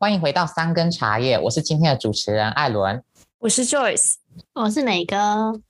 [0.00, 3.04] 欢迎回到三根茶叶，我是今天的主持人艾伦，
[3.38, 4.14] 我是 Joyce，
[4.54, 5.60] 我是美哥。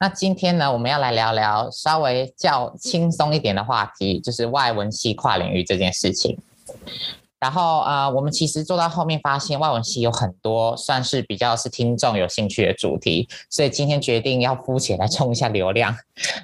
[0.00, 6.36] 那今天呢，我们要来聊聊稍微较轻松一点的话题，就是外文系跨领域这件事情。
[7.38, 15.96] 然后呃，我们其实做到后面发现，外文系有很多算是比较是听众有兴趣的主题，所以今天决定要肤浅来冲一下流量。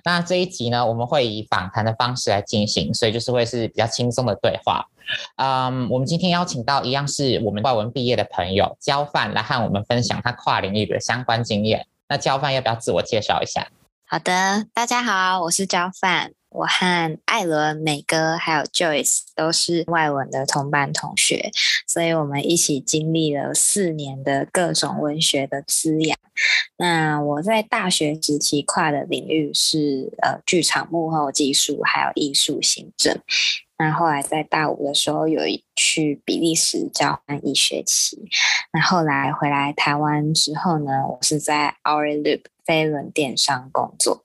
[0.05, 4.89] 那这一集呢，我们会以访谈的方式来进行，所以就是会是比较轻松的对话。
[5.37, 11.87] 嗯，我们今天邀请到一样是我们外文毕业的朋友焦范来和我们分享他跨领域的相关经验。
[12.09, 13.69] 那焦范要不要自我介绍一下？
[14.07, 16.33] 好的，大家好，我是焦范。
[16.51, 21.51] 我和艾伦、美哥还有 Joyce 都是外文的同班同学，
[21.85, 26.17] 所以我们一起经历了四年的各种文学的滋养。
[26.77, 33.19] 那我在大学时期跨的领域是呃剧场幕后技术还有艺术行政。
[33.79, 38.29] 那后来在大五的时候有一去比利时交换一学期。
[38.73, 42.43] 那后来回来台湾之后呢，我是在 Our Loop。
[42.67, 44.23] 飞轮电商工作，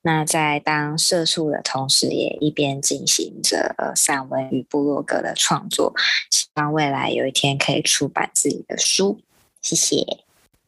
[0.00, 5.92] 那在当社畜的同时，也一边进行着散文与部落格的创作，
[6.30, 9.20] 希望未来有一天可以出版自己的书。
[9.60, 10.21] 谢谢，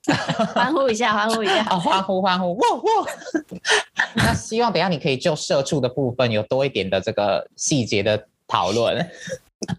[0.54, 3.06] 欢呼一下，欢呼一下，哦，欢呼欢呼，哇哇！
[4.16, 9.10] 那希望等下你可以就社畜的部分有多一点的这个细节的讨论。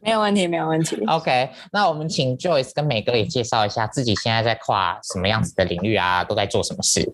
[0.02, 1.04] 没有问题，没有问题。
[1.06, 7.14] OK，那我们请 Joyce 跟美哥也介绍一下自己现在在跨什么样子的领域啊，都在做什么事。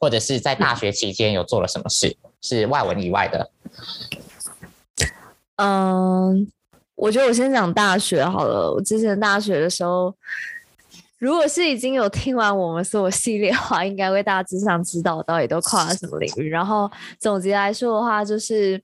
[0.00, 3.50] 或者是在大学期间有做了什么事，是外文以外的？
[5.56, 6.48] 嗯，
[6.94, 8.72] 我觉得我先讲大学好了。
[8.72, 10.14] 我之前大学的时候，
[11.18, 16.48] 如果是已经有听完我们所有系列的话，应该会大致上知道到底都跨了什么领域。
[16.48, 18.80] 然后总结来说的话，就是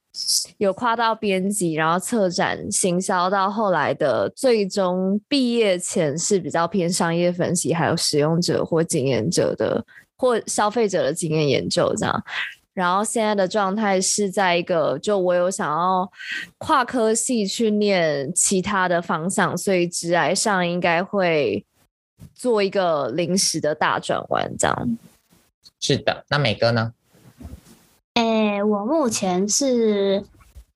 [0.58, 9.84] 有跨到编辑，然后策展、行销，到后来的最终毕业前是比较偏商业分析，还有使用者或经验者的。
[10.16, 12.24] 或消费者的经验研究这样，
[12.72, 16.08] 然后现在的状态是在一个，就我有想要
[16.56, 21.66] 跨科系去念其他的方向，所以职来上应该会
[22.34, 24.98] 做一个临时的大转弯这样。
[25.80, 26.92] 是的，那美哥呢？
[28.14, 30.24] 诶、欸，我目前是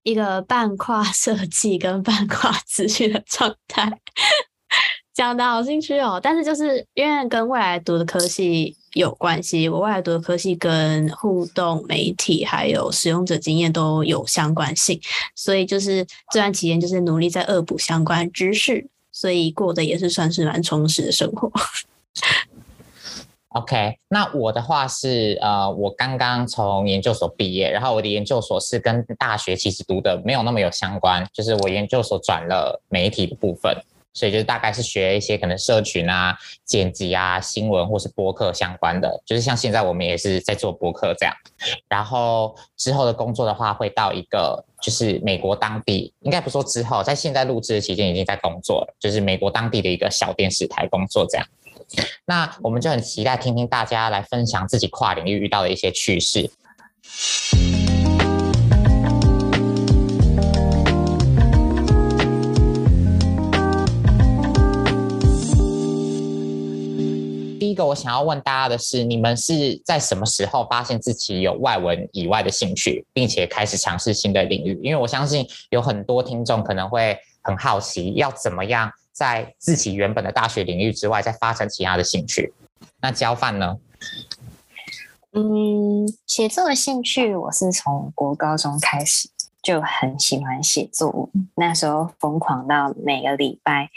[0.02, 3.90] 一个半跨设计跟半跨资讯的状态。
[5.14, 15.00] 讲的好兴趣哦，但是就是因为跟未来读的科系有关系，我未来读的科系跟互动媒体还有使用者经验都有相关性，
[15.34, 18.86] 所以就是这段期间就是努力在恶补相关知识，
[19.20, 21.50] 所以过的也是算是蛮充实的生活。
[23.48, 33.76] OK，那我的话是呃，我刚刚从研究所毕业，然后我的研究所是跟大学其实读的没有那么有相关，就是我研究所转了媒体的部分。
[34.18, 41.32] 所以就是大概是学一些可能社群啊、剪辑啊、新闻或是播客相关的，就是像现在我们也是在做播客这样。
[41.88, 51.46] 然后之后的工作的话，会到一个就是美国当地，应该不说之后，在现在录制的期间已经在工作了，就是美国当地的一个小电视台工作这样。
[52.26, 56.50] 那我们就很期待听听大家来分享自己跨领域遇到的一些趣事。
[67.68, 74.80] 第一个我想要问大家的是，你们是在什么时候发现自己有外文以外的兴趣，并且开始尝试新的领域？
[74.82, 82.54] 因为我相信有很多听众可能会很好奇，要怎么样在自己原本的大学领域之外再发展其他的兴趣。
[83.02, 83.76] 那焦范呢？
[85.32, 89.28] 嗯，写作的兴趣我是从国高中开始。
[89.60, 93.90] 就很喜欢写作，那时候疯狂到每个礼拜，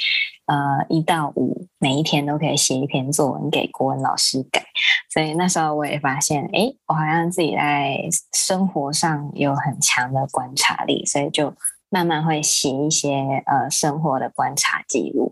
[0.51, 4.61] 呃，一到五每一天都可以写一篇作文给国文老师改。
[5.09, 7.97] 所以那时候我也发现，诶，我好像自己在
[8.33, 11.53] 生活上有很强的观察力，所以就
[11.89, 15.31] 慢慢会写一些呃生活的观察记录。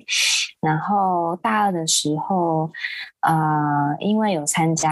[0.62, 2.72] 然后大二的时候，
[3.20, 4.90] 呃，因为有参加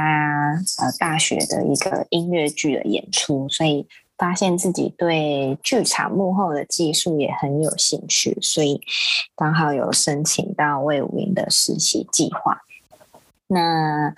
[0.82, 3.88] 呃大学的一个音乐剧的演出，所以。
[4.18, 8.82] 发现自己对剧场幕后的技术也很有兴趣，所以
[9.36, 12.62] 刚好有申请到魏武营的实习计划。
[13.50, 14.14] 那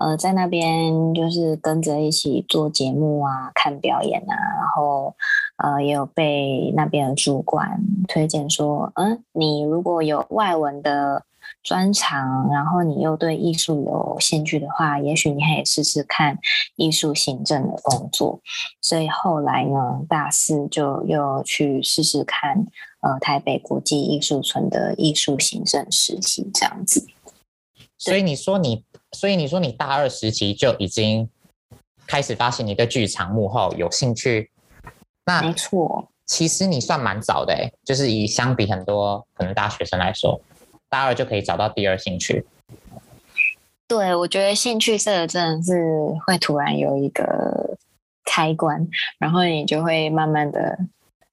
[0.00, 5.14] 呃，在那边就是跟着一起做节目啊，看表演啊，然后
[5.56, 11.22] 呃，也有被那边的主管推荐说，嗯，你如果有外文的
[11.62, 16.38] 专长，然后你又对艺术有兴趣的话，也许你可以试试看
[16.76, 18.40] 艺术行政的工作。
[18.80, 22.66] 所以后来呢，大四就又去试试看，
[23.00, 27.06] 呃，台北国际艺术村的艺术行政实习这样子。
[27.96, 31.28] 所以你说你，所以你说你大二时期就已经
[32.06, 34.50] 开始发现你对剧场幕后有兴趣？
[35.24, 36.08] 那没错。
[36.26, 40.40] 其实你算蛮早的诶，就是以相比很多可能大学生来说，
[40.92, 42.44] 大二就可以找到第二兴趣。
[43.88, 45.72] 对，我觉得兴趣色真的是
[46.26, 47.78] 会突然有一个
[48.26, 48.86] 开关，
[49.18, 50.78] 然后你就会慢慢的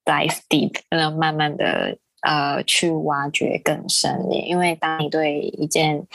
[0.05, 4.25] dive deep，然后慢慢的呃去挖掘更深。
[4.31, 6.07] 因为当你对一件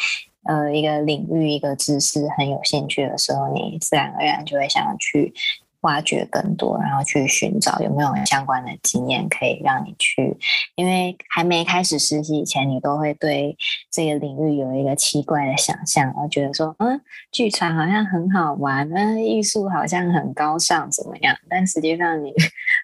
[0.44, 5.34] 呃一个领域一个知识很有兴趣的时候，你自然而然就会想要去。
[5.84, 10.36] 挖掘更多，然后去寻找有没有相关的经验可以让你去，
[10.74, 13.56] 因为还没开始实习以前，你都会对
[13.90, 17.00] 这个领域有一个奇怪的想象，然后觉得说，嗯，
[17.30, 21.36] 剧场好像很好玩，嗯，艺术好像很高尚，怎么样？
[21.48, 22.32] 但实际上你，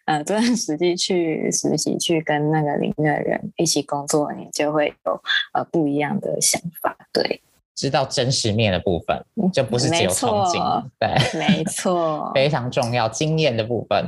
[0.05, 5.23] 呃，真的实际去实习，去跟那个领域的人一起工作，你就会有
[5.55, 7.41] 呃不一样的想法，对。
[7.81, 11.09] 知道真实面的部分，就不是只有憧憬，对，
[11.41, 14.05] 没错，非常重要，经验的部分。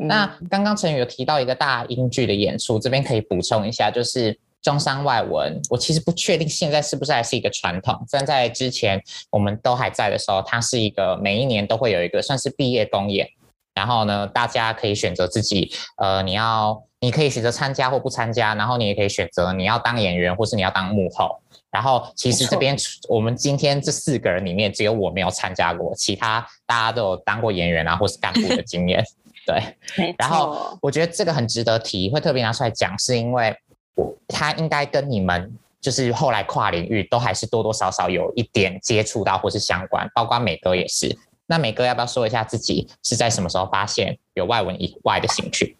[0.00, 5.62] 嗯、那刚刚陈宇有提到一个大英剧的演出，这边可以补充一下，就是中山外文。
[5.70, 9.00] 我其实不确定现在是不是还是一个传统，但在之前
[9.30, 13.28] 我们都还在的时候，它是一个每一年都会有一个算是毕业公演，
[13.72, 21.40] 然后呢，大家可以选择自己，呃，你要你可以选择参加或不参加，然后你也可以选择你要当演员或是你要当幕后。
[21.76, 22.74] 然后其实这边
[23.06, 29.04] 我们今天这四个人里面，只有我没有参加过，其他大家都有当过演员啊，或是干部的经验。
[29.44, 33.54] 对，然后我觉得这个很值得提，会特别拿出来讲，是因为
[33.94, 41.14] 我他应该跟你们就是后来跨领域都还是多多少少有一点接触到或是相关，包括美哥也是。
[41.46, 45.76] 那美哥要不要说一下自己是在什么时候发现有外文以外的兴趣？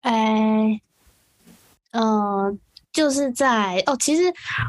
[0.00, 0.80] 哎，
[1.92, 2.58] 嗯。
[2.94, 4.22] 就是在哦，其实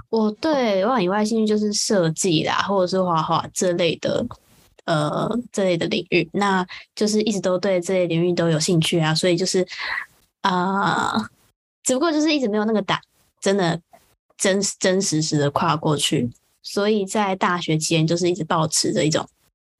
[0.10, 4.25] 我对外以外兴趣就是设计啦，或者是画画这类的，
[4.86, 9.66] 呃，这类的领域，那就是一直都对这类领域都有兴趣啊，所以就是
[10.42, 11.30] 啊、
[11.83, 13.00] 只不过就是一直没有那个胆，
[13.39, 13.80] 真的
[14.38, 16.28] 真真实实的跨过去，
[16.63, 19.24] 所以在大学期间就是一直抱持着一种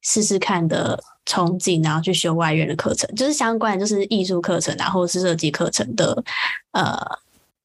[0.02, 6.22] 试试看的憧憬，然后去修外院的课程，就是相关就是艺术课程啊，或是设计课程的，
[6.70, 6.96] 呃。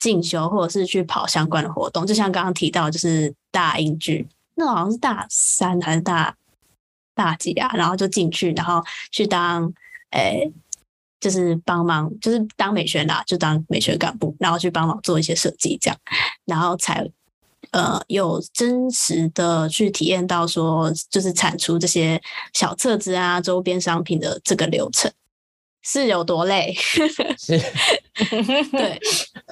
[0.01, 6.36] 进修或者是去跑相关的活动，就像刚刚提到，就是大英剧，那好像是大三还是大
[7.13, 7.69] 大几啊？
[7.75, 9.71] 然后就进去，然后去当
[10.09, 10.51] 诶、
[11.19, 15.98] 就是帮忙，就是当美宣啦，就当美宣干部，然后去帮忙做一些设计，这样，
[16.45, 17.07] 然后才
[17.69, 22.19] 呃有真实的去体验到说，就是产出这些
[22.53, 25.12] 小册子啊、周边商品的这个流程。
[25.81, 26.74] 是有多累？
[27.38, 27.60] 是，
[28.72, 29.00] 对。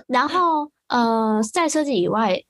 [0.07, 2.43] 然后，呃，在设计以外，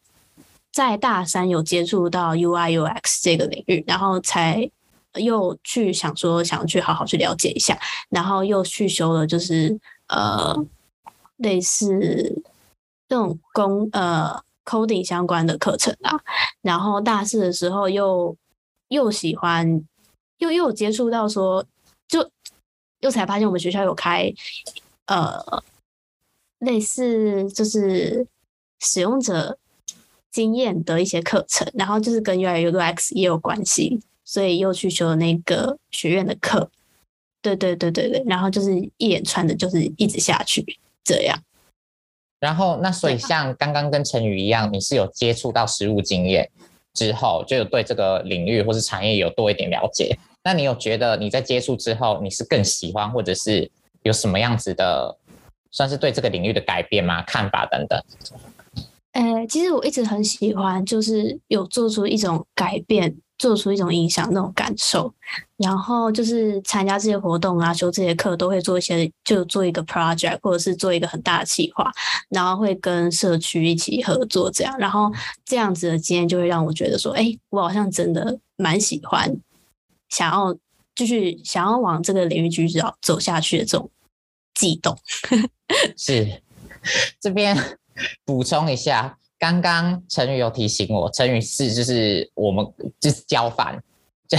[0.71, 4.69] 在大三有接触到 UI UX 这个领域，然后才
[5.15, 7.79] 又去想说，想去好好去了解一下，
[8.09, 10.55] 然后又去修了，就是呃，
[11.37, 12.41] 类似
[13.07, 16.19] 这种工呃 coding 相关的课程啊。
[16.61, 18.35] 然后大四的时候又
[18.89, 19.81] 又喜欢，
[20.39, 21.69] 又又有接触到说就。
[22.99, 24.33] 又才发现我们学校有开，
[25.05, 25.63] 呃，
[26.59, 28.27] 类似就是
[28.79, 29.57] 使用者
[30.31, 36.69] 经验的一些课程，然后就是跟 UI UX 也有关系，所以又去修了那个学院的课。
[37.41, 41.41] 对对对对对，然后就是一连串的，就是一直下去这样。
[42.41, 46.49] 然后那所以像刚刚跟陈宇一样，你是有接触到实务经验
[46.94, 50.19] 之后，就有对这个领域或是产业有多一点了解。
[50.43, 53.69] 那你有觉得你在接触之后，你是更喜欢，或者是
[54.03, 55.17] 有什么样子的，
[55.71, 57.21] 算是对这个领域的改变吗？
[57.23, 58.01] 看法等等。
[59.11, 65.13] 呃、欸，其实我一直很喜欢，就是有做出一种改变，做出一种影响那种感受。
[65.57, 71.91] 然后就是参加这些活动啊，修这些课，都会做一些，就做一个 project，或者是做一个很大的计划，
[72.29, 74.73] 然后会跟社区一起合作这样。
[74.77, 75.11] 然后
[75.43, 79.35] 这样子的经验就会让我觉得说，哎、我好像真的蛮喜欢。
[80.09, 80.56] 想要
[80.95, 83.89] 就是想要往这个领域继续走走下去的这种
[84.54, 84.97] 悸动，
[85.97, 86.42] 是
[87.19, 87.56] 这边
[88.25, 92.66] 补充一下，刚刚陈宇有提醒我，陈宇是就是我们
[92.99, 93.81] 就是交反，
[94.28, 94.37] 这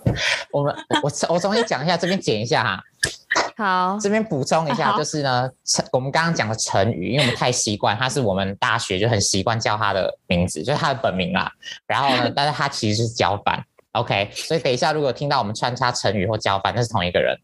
[0.52, 2.82] 我们我我重新讲一下，这边剪一下哈。
[3.56, 11.50] 好，这边补充一下，就是呢，成我们刚刚讲的成语，因为我们太习惯，他是我们大学就很习惯叫他的名字，就是他的本名啦。
[11.86, 14.30] 然后呢，但是他其实是焦范，OK。
[14.32, 17.38] 所以等一下如果听到我们穿插成语或交换，那是同一个人。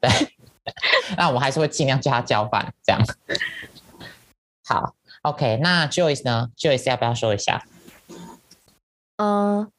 [0.00, 0.10] 对，
[1.16, 3.02] 那我们还是会尽量叫他焦范这样。
[4.64, 5.58] 好，OK。
[5.62, 7.62] 那 Joyce 呢？Joyce 要不要说一下？
[9.16, 9.70] 嗯。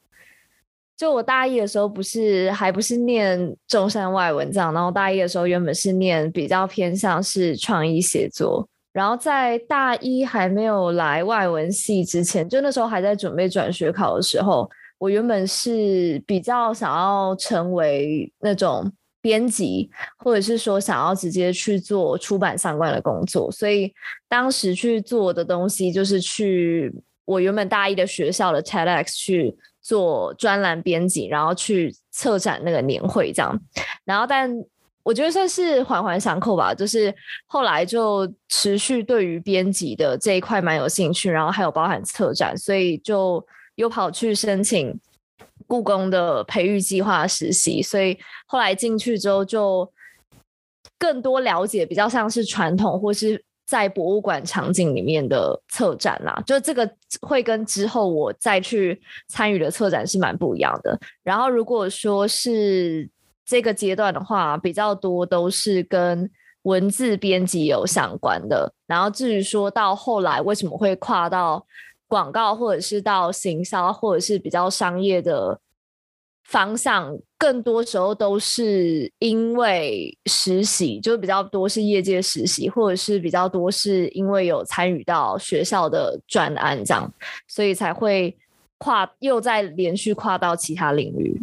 [0.94, 14.70] 就我大一的时候，不是还不是念中山外文这样，然后大一的时候原本是念比较偏向是创意写作，然后在大一还没有来外文系之前，就那时候还在准备转学考的时候，
[15.02, 23.92] 我原本是比较想要成为那种编辑，或者是说想要直接去做出版相关的工作，所以
[24.28, 26.94] 当时去做的东西就是去
[27.24, 29.56] 我原本大一的学校的 TEDx 去。
[29.84, 33.60] 做专栏编辑，然后去策展那个年会这样，
[34.04, 34.48] 然后但
[35.02, 37.12] 我觉得算是环环相扣吧，就是
[37.48, 44.98] 后来就持续对于编辑的这一块蛮有兴趣，然后还有包含策展，所以就又跑去申请
[45.66, 49.90] 故宫的培育计划实习，所以后来进去之后就
[50.98, 53.44] 更多了解，比较像是传统或是。
[53.64, 56.86] 在博物馆场景里面的策展啦，就这个
[57.22, 60.98] 会跟之后我再去参与的策展是蛮不一样的。
[61.22, 63.08] 然后如果说是
[63.46, 66.28] 这个阶段的话，比较多都是跟
[66.62, 68.70] 文字编辑有相关的。
[68.86, 71.64] 然后至于说到后来为什么会跨到
[72.12, 75.58] 广告，或者是到行销，或者是比较商业的。
[76.44, 87.10] 方向更多时候都是因为实习，就比较多是业界实习，或者是比较多是因为有参与到学校的专案这样，
[87.46, 88.36] 所以才会
[88.76, 91.40] 跨又再连续跨到其他领域。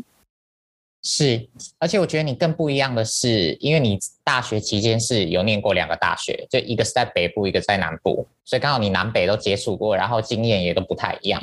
[1.01, 11.41] 是，而且我觉得你更不一样的是，因为你大学期间是有念过两个大学，就一个是在北部，一个在南部，所以刚好你南北都接触过，然后经验也都不太一样。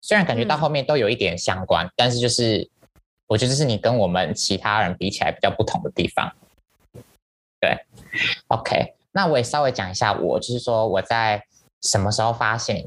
[0.00, 2.68] 虽然感觉到后面都有一点相关，嗯、但是就是
[3.28, 6.30] 我觉得是你跟我们其他人比起来比较不同的地方。
[7.60, 7.78] 对
[8.48, 11.42] ，OK，那我也稍微讲一下我，我就是说我在
[11.82, 12.84] 什么时候发现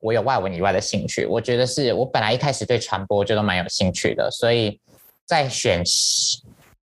[0.00, 1.24] 我有外文以外的兴趣。
[1.24, 4.78] 我觉得是我本来一开始对传播就都蛮有兴趣的，所以
[5.28, 5.84] 在选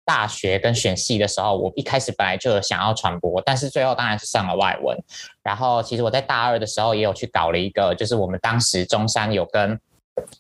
[0.05, 4.98] 大学跟选系的时候，我一开始本来就想要传播，但是最后当然是上了外文。
[5.43, 9.77] 然后其实我在大二的时候也有去搞了一个，就是我们当时中山有跟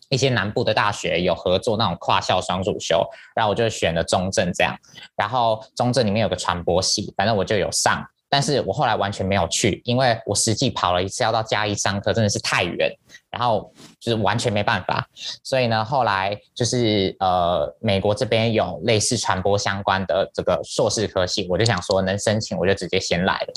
[0.09, 4.75] 一些南部的大学有合作那种跨校双主修，然后我就选了中正这样。
[5.15, 12.95] 然后中正里面有个传播系，反正我就有上，但是我后来完全没有去，因为我实际跑了一次要到嘉义上课，真的是太远。
[13.31, 15.07] 然后就是完全没办法，
[15.43, 23.53] 所以呢，后来就是呃，美国这边有类似传播相关的这个硕士科系，我就想说能申请，我就直接先来了。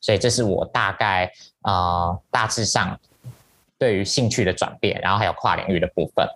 [0.00, 1.28] 所以这是我大概
[1.62, 2.96] 呃大致上
[3.76, 6.28] 对于兴趣的转变，然后还有跨领域的部分。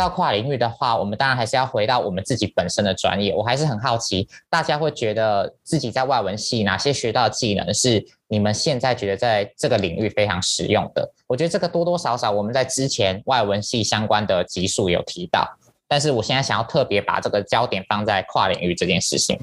[0.00, 3.34] 到跨领域的话，我们当然还是要回到我们自己本身的专业。
[3.34, 11.12] 我还是很好奇，大家会觉得自己在外文系哪些学到技能是你们现在觉得在这个领域非常实用的？
[11.26, 15.46] 我觉得这个多多少少我们在之前外文系相关的集数有提到，
[15.86, 19.38] 但是我现在想要特别把这个焦点放在跨领域这件事情。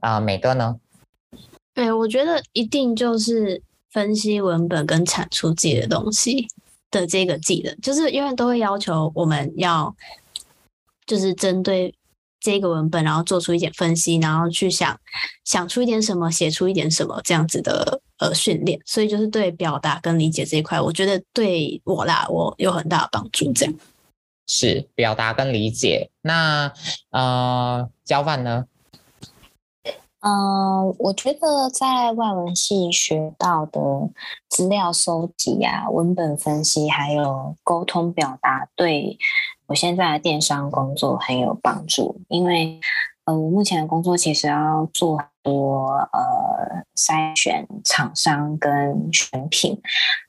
[0.00, 0.76] 啊、呃，美哥呢？
[1.74, 6.48] 对，我觉得一定就是分析文本跟产出自己的东西。
[6.90, 9.94] 的这个技能，就是因为都会要求我们要，
[11.06, 11.94] 就是针对
[12.40, 14.98] 这个文本，然后做出一点分析，然后去想
[15.44, 23.52] 想出一点什么，写出一点什么这样子的呃训练，所以就是对表达跟理解这一块，我觉得对我啦，我有很大的帮助。
[23.52, 23.74] 这样
[24.46, 26.10] 是表达跟理解。
[26.22, 26.72] 那
[27.10, 28.64] 呃，焦范呢？
[30.28, 33.80] 嗯、呃，我觉得在外文系学到的
[34.50, 39.16] 资料收集啊、文本分析，还有沟通表达，对
[39.66, 42.20] 我现在的电商工作很有帮助。
[42.28, 42.78] 因为
[43.24, 49.80] 呃，我目前的工作其实要做很多呃筛选厂商跟选品，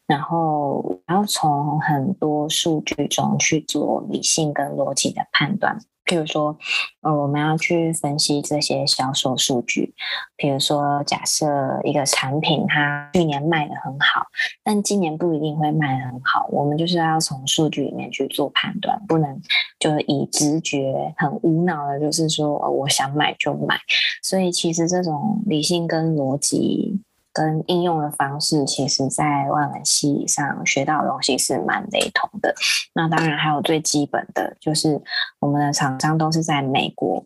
[0.08, 5.78] 然后然后从很多数据中去做理性跟逻辑的判断。
[6.10, 6.58] 譬如说，
[7.02, 9.94] 呃，我们要去分析这些销售数据。
[10.36, 11.46] 比如说，假设
[11.84, 14.26] 一个产品它去年卖得很好，
[14.64, 16.48] 但今年不一定会卖得很好。
[16.50, 19.40] 我们就是要从数据里面去做判断，不能
[19.78, 23.80] 就是以直觉很无脑的，就是说我想买就买。
[24.24, 27.00] 所以，其实这种理性跟逻辑
[27.32, 32.54] 跟应用的方式，其实在外文系上学到的东西是蛮雷同的。
[32.94, 35.02] 那当然还有最基本的，就是
[35.40, 37.24] 我们的厂商都是在美国，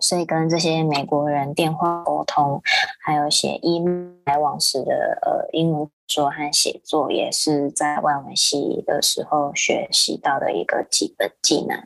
[0.00, 2.60] 所以跟这些美国人电话沟通，
[3.02, 11.82] 还有写 email 来往时的呃英文说和写作，也是在外文系的时候学习到的一个基本技能。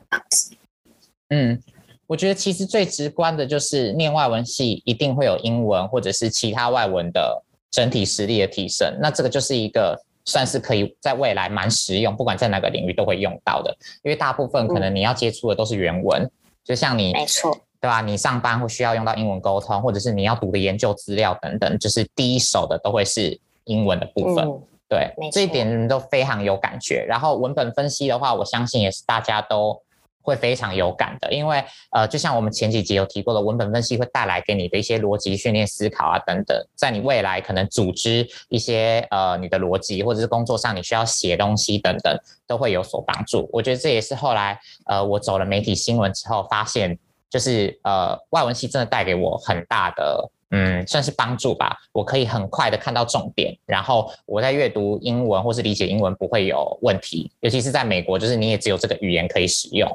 [1.29, 1.61] 嗯。
[2.09, 16.31] 我觉得其实最直观的就是念外文系一定会有英文或者是其他外文的整体实力的提升，那这个就是一个算是可以在未来蛮实用，不管在哪个领域都会用到的，因为大部分可能你要接触的都是原文，嗯、
[16.63, 18.01] 就像你没错，对吧？
[18.01, 27.05] 你上班会需要用到英文沟通，或者是你要读的研究资料等等，就是第一手的都会是英文的部分，嗯、对，这一点人都非常有感觉。
[27.07, 29.79] 然后文本分析的话，我相信也是大家都。
[30.21, 43.49] 会非常有感的，因为呃，就像我们前几集有提过的，文本分析会带来给你的一些逻辑训练、思考啊等等，在你未来可能组织一些呃你的逻辑，或者是工作上你需要写东西等等，都会有所帮助。
[43.51, 46.97] 我觉得这也是后来呃我走了媒体新闻之后发现，
[47.29, 51.77] 就是呃外文系真的带给我很大的嗯算是帮助吧。
[51.91, 59.89] 我可以很快的看到重点，然后我在阅读英文或是理解英文不会有问题，尤其是在美国，就是你也只有这个语言可以使用。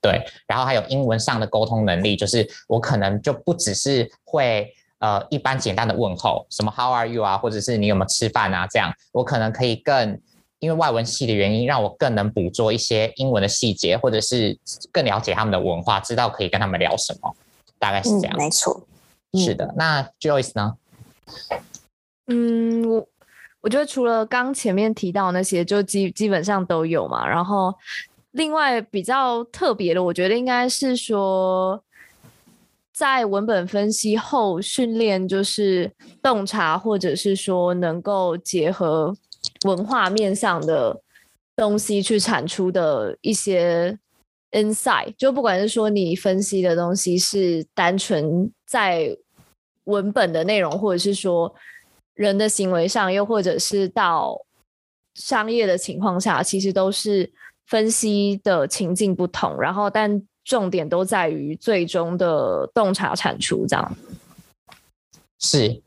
[0.00, 10.20] 对，然后还有英文上的沟通能力，就是我可能就不只是会呃一般简单的问候，什么 How are you 啊，或者是你有没有吃饭啊这样，我可能可以更
[10.60, 14.56] 因为外文系的原因，让我更能捕捉一些英文的细节，或者是
[14.92, 17.34] 更了解他们的文化，知道可以跟他们聊什么，
[17.78, 18.36] 大概是这样。
[18.36, 18.80] 嗯、没错，
[19.34, 19.74] 是的。
[19.76, 20.76] 那 Joyce 呢？
[22.26, 23.08] 嗯，我
[23.60, 27.74] 我觉得除了刚前面提到那些，就基基本上都有嘛，然后。
[28.32, 31.82] 另外比较特别的，我觉得应该是说，
[32.92, 35.90] 在文本分析后训练，就是
[36.22, 39.16] 洞察或者是说能够结合
[39.64, 41.00] 文化面上的
[41.56, 43.98] 东西去产出的一些
[44.52, 45.14] insight。
[45.16, 49.16] 就不管是说你分析的东西是单纯在
[49.84, 51.54] 文本的内容，或者是说
[52.14, 54.40] 人的行为上，又或者是到
[55.14, 57.32] 商业的情况下，其实都是。
[57.68, 63.96] 分析的情境不同，然后但重点都在于最终的洞察产出这样。
[65.38, 65.82] 是，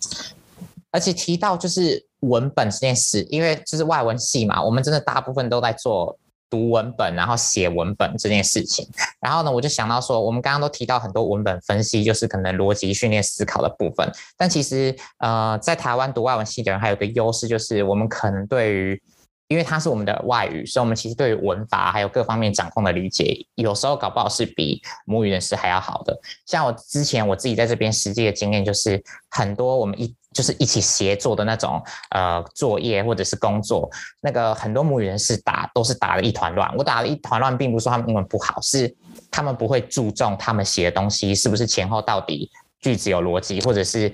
[0.91, 6.15] 而且提到就是文本这件事，因为就是外文系嘛，我们真的大部分都在做
[6.51, 8.87] 读文本，然后写文本这件事情。
[9.19, 14.11] 然后呢，我就想到说，我们刚刚都提到很多文本分析，就是可能逻辑训练思考的部分。
[14.37, 19.01] 但其实呃，在台湾读外文系的人还有个优势，就是我们可能对于
[19.47, 26.17] 因为它是我们的外语，所以我们其实对于文法还有各方面掌控的理解，有时候搞不好是比母语人士还要好的。
[26.45, 33.89] 像我之前我自己在这边实际的经验，就是很多我们一就是一起协作的那种呃作业或者是工作，
[34.21, 36.73] 那个很多母语人士打都是打的一团乱。
[36.77, 38.93] 我打了一团乱，并不是说他们英文不好，是
[39.29, 44.11] 他们不会注重他们写的东西是不是前后到底句子有逻辑，或者是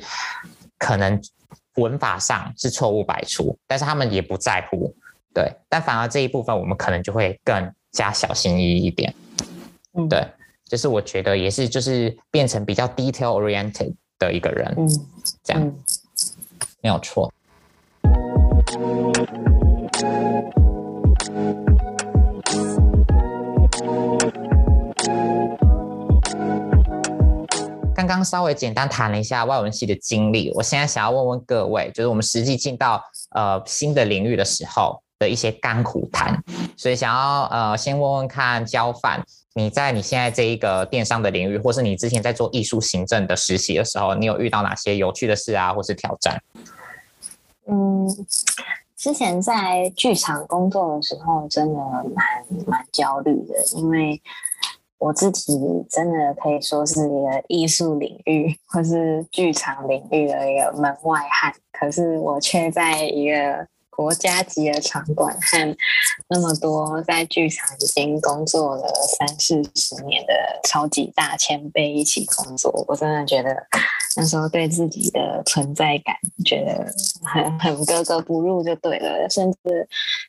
[0.78, 1.22] 可能
[1.76, 4.94] 文法上是错误百出，但是他们也不在乎。
[5.34, 9.14] 对，但反而这一部分我们可能就会更加小心翼翼一点。
[9.94, 10.28] 嗯，对，
[10.66, 14.74] 就是我觉得也是，就是变成比较 detail oriented 的一个人。
[14.76, 14.90] 嗯，
[15.44, 15.84] 这样，嗯，
[16.82, 17.32] 没有错。
[27.96, 35.02] 刚刚稍微简单谈了一下外文系的经历，我现在想要问问各位，就是我们实际进到呃新的领域的时候。
[35.20, 36.40] 的一些甘苦谈，
[36.78, 39.20] 所以想要呃先问问看焦范，
[39.58, 46.40] 你在你现在这一个电商的领域，或是你之前在做艺术行政的实习的时候，你有遇到哪些有趣的事啊，或是挑战？
[47.66, 48.08] 嗯，
[48.96, 51.80] 之前在剧场工作的时候，真的
[52.14, 54.22] 蛮蛮焦虑的，因为
[55.00, 55.58] 我自己
[55.90, 63.68] 真的可以说是一个艺术领域或是剧场领域的一个门外汉，可是我却在一个。
[63.98, 65.78] 国家级的场馆和
[66.30, 70.34] 那么多在剧场已经工作了三四十年的
[70.70, 73.58] 超级大前辈一起工作，我真的觉得
[74.16, 79.28] 那时候对自己的存在感觉得很很格格不入就对了。
[79.32, 79.58] 甚至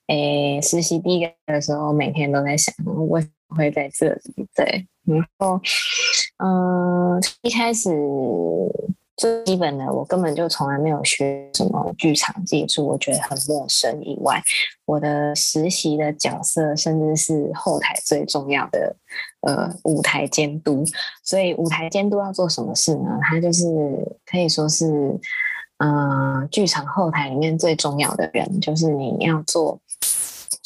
[0.07, 2.75] 诶，实习第一个的时候，每天都在想
[3.09, 4.49] 为什么会在这里。
[4.57, 5.61] 对，然后
[6.39, 7.91] 嗯、一开始。
[9.19, 14.01] 最基本的，我根本就从来没有学什么剧场技术，我觉得很陌生。
[14.01, 14.41] 以外，
[14.87, 18.97] 我的实习的角色甚至是后台最重要的，
[19.41, 20.85] 呃，舞台监督。
[21.25, 23.19] 所以，舞台监督要做什么事呢？
[23.23, 23.67] 他就是
[24.25, 25.19] 可以说是
[25.81, 29.81] 嗯、剧场后台里面最重要的人，就是你要做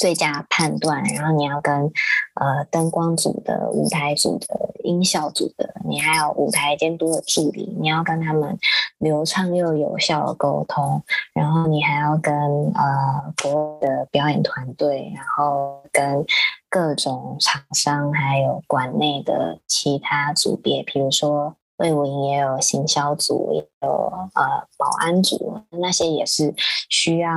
[0.03, 1.73] 最佳判断，然后你要跟
[2.35, 8.59] 呃灯光组的、舞台组的、音效组的，你还有舞台监督的助理，你要跟他们
[8.99, 11.01] 流畅又有效的沟通，
[11.33, 12.35] 然后你还要跟
[12.75, 16.27] 呃国外的表演团队，然后跟
[16.69, 21.55] 各种厂商，还有馆内的其他组别，比如说。
[21.79, 23.89] 魏武营也有行销组，也有
[24.35, 26.55] 呃保安组，那些也是
[26.89, 27.31] 需要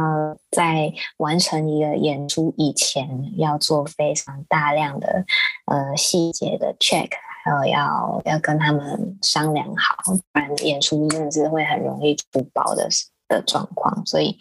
[0.52, 5.26] 在完成一个演出以前要做非常大量的
[5.66, 7.10] 呃细节的 check，
[7.44, 12.88] 还有要要跟他们商量好，不然演出真的是会很容易出包的
[13.28, 14.06] 的状况。
[14.06, 14.38] 所以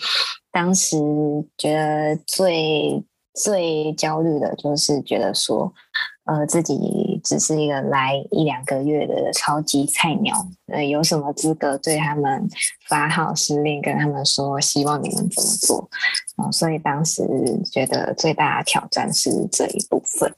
[0.53, 0.97] 当时
[1.57, 3.03] 觉得最
[3.33, 5.73] 最焦虑的就是觉得说。
[6.27, 12.47] 呃，自己只是一个来一两个月的超级菜鸟，呃，有什么资格对他们
[12.89, 15.89] 发号施令，跟他们说希望你们怎么做？
[16.37, 17.23] 呃，所以当时
[17.73, 20.33] 觉得最大的挑战是这一部分。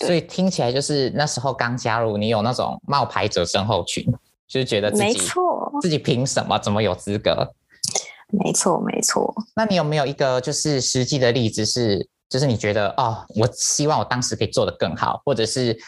[0.00, 4.04] 所以听起来就是那时候刚加入，你有那种冒牌者身后群，
[4.48, 7.54] 就是觉得自己没错，自己凭什么，怎么有资格？
[8.32, 9.32] 没错，没错。
[9.54, 12.08] 那你有没有一个就是实际的例子是？
[12.34, 15.78] 就是你觉得哦，我希望我当时可以做得更好，或者是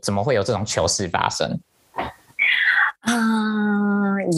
[0.00, 1.60] 怎么会有这种糗事发生？
[3.00, 3.12] 啊、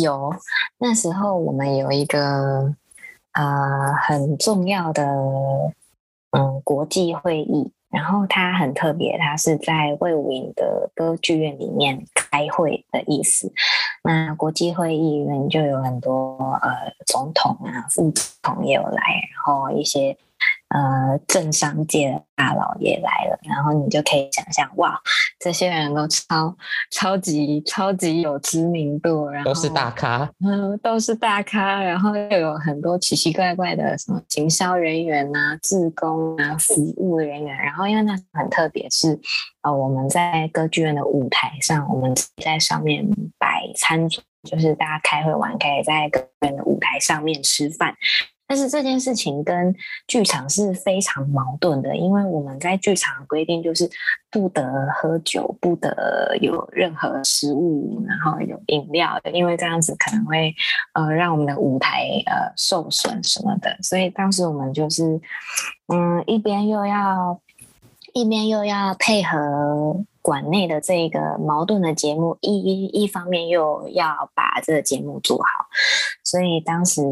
[0.03, 0.35] 有，
[0.79, 2.75] 那时候我们有一个
[3.35, 5.07] 呃很重要的
[6.33, 13.53] 嗯国际会议，然后它很特别，它是在魏武营的歌剧院里面开会的意思。
[14.03, 18.97] 那国际会议里面就有很多呃总统啊、副总统也有来，
[19.33, 20.19] 然后一些。
[20.73, 24.99] 呃，政商界的大佬也来了，然后你就可以想象，哇，
[25.39, 26.57] 这些人都超
[26.91, 39.21] 超级超级有知名度，然后都是大咖，嗯，都是大咖，然后又有很多奇奇怪怪的什么行销人员啊、志工啊、服务人员，然后因为那很特别，是
[39.61, 43.07] 呃，我们在歌剧院的舞台上，我们在上面
[43.39, 47.95] 摆餐桌，就是大家开会完可以在歌剧院的舞台上面吃饭。
[48.53, 49.75] 但是这件事情跟
[50.07, 53.91] 剧场是非常矛盾的，因为我们在剧场规定就是
[54.31, 60.55] 不得喝酒，不得有任何食物，然后有饮料，因为这样子可能会
[60.93, 63.75] 呃让我们的舞台呃受损什么的。
[63.81, 65.19] 所以当时我们就是
[65.89, 67.41] 嗯一边又要
[68.13, 70.05] 一边又要配合。
[70.23, 75.67] 馆内的这个矛盾的节目，一一一方面又要把这个节目做好，
[76.23, 77.03] 所以当时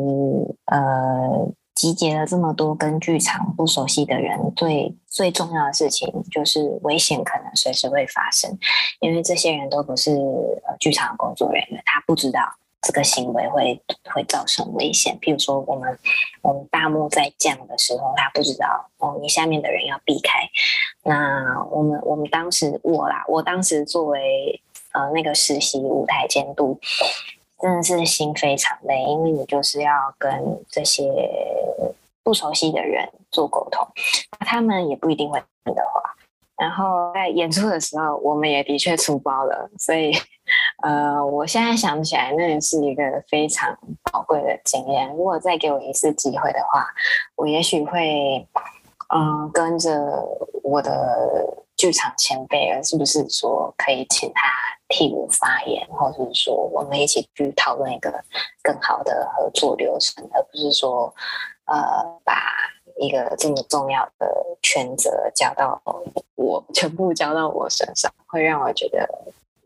[0.66, 8.56] 呃集结了这么多跟剧场不熟悉的人，最最重要的事情就是危险可能随时会发生，
[9.00, 12.40] 因为这些人都不是呃剧场工作人员，他不知道。
[12.82, 13.80] 这个行为会
[14.14, 15.98] 会造成危险，譬如说我们
[16.42, 20.48] 我们大幕在降的时候，他不知道哦，你下面的人要避开。
[21.02, 24.60] 那我们我们当时我啦，我当时作为
[24.92, 26.78] 呃那个实习舞台监督，
[27.58, 31.04] 真的是心非常累，因为你就是要跟这些
[32.22, 33.86] 不熟悉的人做沟通，
[34.40, 36.16] 他们也不一定会听的话。
[36.60, 40.12] 然后在演出的时候，我们也的确出包了，所以，
[40.82, 43.74] 呃，我现在想起来，那也是一个非常
[44.12, 45.08] 宝贵的经验。
[45.16, 46.86] 如果再给我一次机会的话，
[47.34, 48.46] 我也许会，
[49.08, 49.90] 嗯、跟着
[50.62, 54.42] 我的剧场前辈，是不是说可以请他
[54.88, 58.12] 替我发言，或者是说我们一起去讨论一个
[58.62, 61.14] 更好的合作流程，而不是说，
[61.64, 62.34] 呃，把。
[63.00, 64.26] 一个这么重要的
[64.62, 65.80] 权责交到
[66.34, 69.08] 我，全部交到我身上，会让我觉得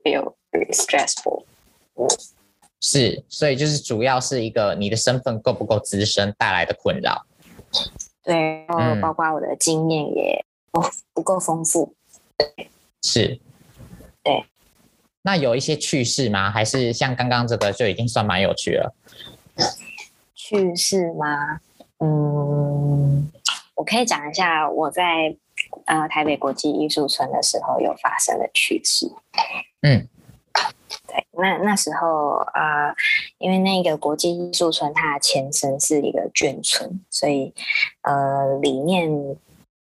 [0.02, 1.42] feel very stressful。
[2.80, 7.26] 是，所以就是主要是一个你的身份够不够资深带来的困扰。
[8.22, 10.44] 对，然后包括我的经验也
[11.12, 11.94] 不够丰富。
[12.36, 12.70] 对，
[13.02, 13.40] 是。
[14.22, 14.44] 对。
[15.22, 16.50] 那有一些趣事吗？
[16.50, 18.94] 还是像刚刚这个就已经算蛮有趣了？
[20.34, 21.60] 趣事吗？
[21.98, 23.30] 嗯，
[23.74, 25.36] 我可以讲一下我在
[25.86, 29.10] 呃台北国际艺术村的时候有发生的趣事。
[29.82, 30.08] 嗯，
[31.06, 32.94] 对，那那时候呃，
[33.38, 37.54] 因为那个国际艺术村它的前身是一个眷村，所以
[38.02, 39.36] 呃里面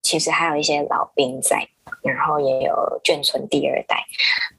[0.07, 1.69] 其实还有一些老兵在。
[2.03, 4.05] 然后也有眷村第二代，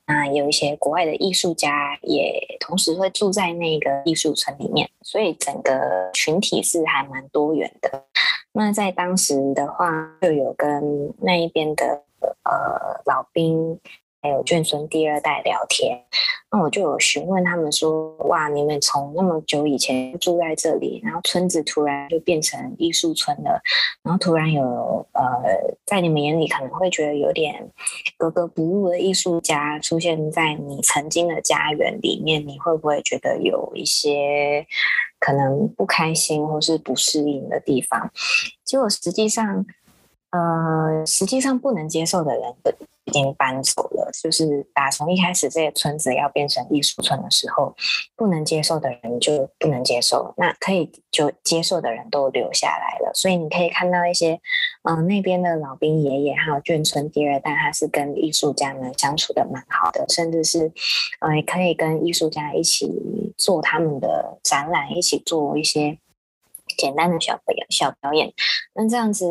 [0.05, 8.05] 那，有一些国外的艺术家也同时会住在那个艺术村里面，所以整个群体是还蛮多元的。
[8.53, 12.03] 那在当时的话，就有跟那一边的
[12.43, 13.79] 呃老兵
[14.21, 16.03] 还有眷村第二代聊天，
[16.51, 23.61] 那我就有询问他们说：“哇，你们从那么久以前住在这里，然后村子突然就变成艺术村了，
[24.01, 25.23] 然后突然有呃，
[25.85, 27.69] 在你们眼里可能会觉得有点
[28.17, 34.65] 格格不入的艺术家出现在你曾经的家园里面，你会不会觉得有一些
[35.19, 38.11] 可能不开心或是不适应的地方？”
[38.65, 39.65] 结果实际上，
[40.31, 42.53] 呃，实际上不能接受的人
[43.07, 44.09] 已经搬走了。
[44.23, 47.75] 就是打从一开始这个村子要变成艺术村的时候，
[48.15, 53.11] 不能接受的人就不能接受，那可以就接受的人都留下来了。
[53.13, 54.39] 所以你可以看到一些，
[54.83, 60.71] 嗯、那边的老兵爷爷还有眷村第二代，他是跟艺术家们相处的蛮好的，甚至是，
[61.19, 65.97] 呃，也可以跟艺术家一起做他们的展览，一起做一些。
[66.77, 68.31] 简单的小表小表演，
[68.73, 69.25] 那这样子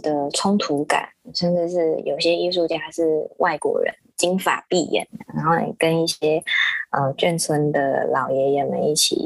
[0.00, 6.42] 的冲突感，甚至是有些艺术家是外国人，金发碧眼，然后也跟一些
[6.90, 9.16] 呃眷村的老爷爷们一起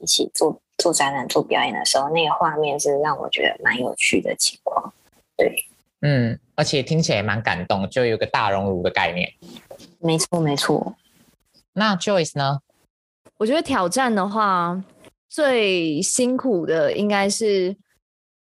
[0.00, 4.92] 一起做做展览、做表演的时候，那个画面是让我觉得蛮有趣的情况。
[5.36, 5.64] 对，
[6.02, 9.32] 嗯，而且听起来也蛮感动，就有个大熔炉的概念。
[9.98, 10.94] 没错，没错。
[11.72, 12.60] 那 Joyce 呢？
[13.38, 14.82] 我觉得挑战的话。
[15.28, 17.76] 最辛苦的应该是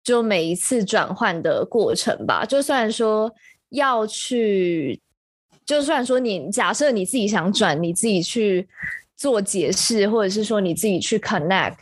[0.04, 2.44] 就每一次转换的过程吧。
[2.44, 3.32] 就算说
[3.70, 5.00] 要去，
[5.64, 8.68] 就算说你假设你自己想转，你自己去
[9.16, 11.76] 做解释，或者是说你自己去 connect，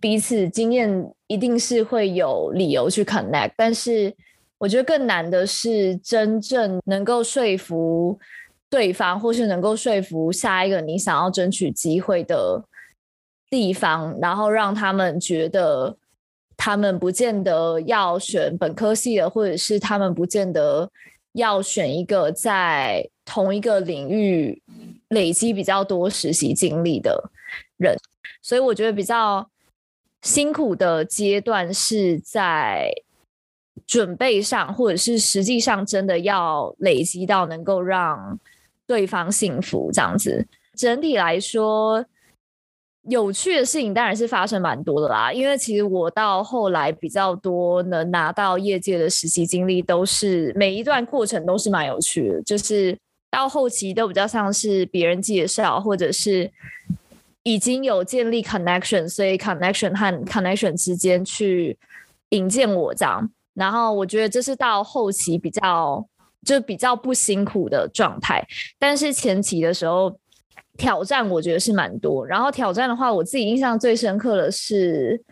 [0.00, 3.52] 彼此经验一定是会有理由去 connect。
[3.56, 4.14] 但是
[4.58, 8.18] 我觉得更难的是真正能够说服
[8.70, 12.64] 对方，或是能够说服下一个你想要争取机会的。
[13.54, 15.96] 地方，然后让他们觉得
[16.56, 20.90] 他们不见得要选本科系的，或者是他们不见得
[21.34, 24.60] 要选一个在同一个领域
[25.10, 27.30] 累积比较多实习经历的
[27.76, 27.96] 人。
[28.42, 29.48] 所以我觉得比较
[30.22, 32.90] 辛苦的阶段是在
[33.86, 38.36] 准备上，或者是实际上真的要累积到能够让
[38.84, 40.44] 对方幸福这样子。
[40.74, 42.04] 整体来说。
[43.08, 52.96] 有趣的事情当然是发生蛮多的啦，因为其实我到后来比较多能拿到业界的实习经历，都是每一段过程都是蛮有趣的，就是
[53.30, 56.50] 到后期都比较像是别人介绍，或者是
[57.42, 61.76] 已经有建立 connection，所以 connection 和 connection 之间去
[62.30, 66.02] 引荐我这样，然后我觉得这是到后期比较
[66.42, 68.42] 就比较不辛苦的状态，
[68.78, 70.18] 但是前期的时候。
[70.76, 75.22] 挑战我觉得是蛮多，然后挑战的话，我自己印象最深刻的是，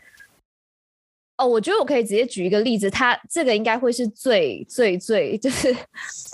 [1.37, 5.75] 哦，我觉得我可以直接举一个例子，他这个应该会是最最最就是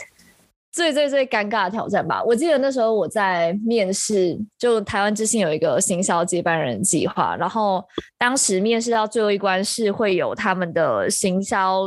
[0.71, 2.23] 最最最尴尬的挑战吧。
[2.23, 7.83] 我记得那时候我在面试，就台湾之星有一个行销接班人计划，然后
[8.19, 11.85] 当时面试到最后一关是会有他们的行销，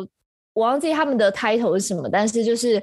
[0.54, 2.82] 我忘记他们的 title 是什么，但是就是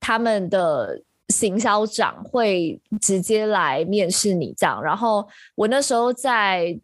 [0.00, 1.00] 他们的。
[1.28, 6.78] 行销长会直接来面试你这样，然后我那时候在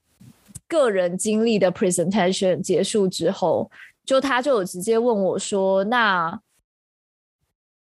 [0.67, 3.71] 个人经历的 presentation 结束之后，
[4.05, 6.41] 就他就有直接问我说：“那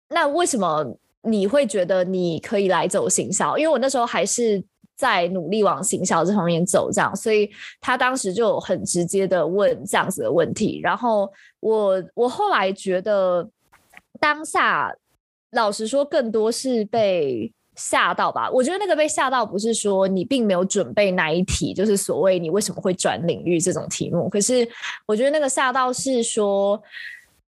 [0.08, 4.62] 那为什么你会觉得你可以来走行销？”因为我那时候还是
[4.94, 10.80] 在努力往行销这方面走，这样，所以他当时就很直接的问这样子的问题。
[10.80, 13.50] 然后我我后来觉得
[14.20, 14.94] 当下。
[15.52, 18.50] 老实说，更多是被吓到吧。
[18.50, 24.28] 我觉得那个被吓到，不是说你并没有准备那一题，就是所谓你为什么会转领域这种题目。
[24.30, 24.66] 可是
[25.06, 26.82] 我觉得那个吓到是说，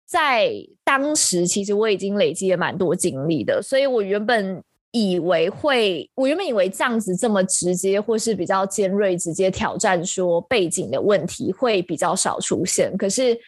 [0.06, 0.52] 在
[0.82, 12.96] 当时其实我已经累积了蛮多经历的，所以我原本以为会，我原本以为这样子这么直接或是比较尖锐，直接挑战说背景的问题会比较少出现。
[12.96, 13.38] 可是。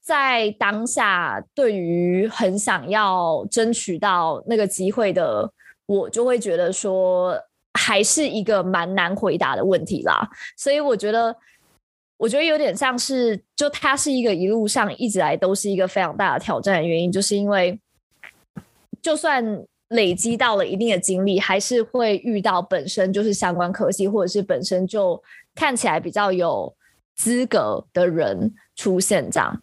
[0.00, 5.48] 在当下，对于很想要争取到那个机会的
[5.86, 7.36] 我，就会觉得说，
[7.74, 10.28] 还是一个蛮难回答的问题啦。
[10.56, 11.36] 所以我觉得，
[12.16, 17.78] 我觉得有点像是，就它是一个一路上一直来都是一个非常大的挑战的原因，就是因为
[19.02, 19.44] 就算
[19.88, 25.22] 累积到了一定的经历，还是会遇到本身就是相关科系，或者是本身就
[25.54, 26.74] 看起来比较有
[27.16, 29.62] 资格的人出现这样。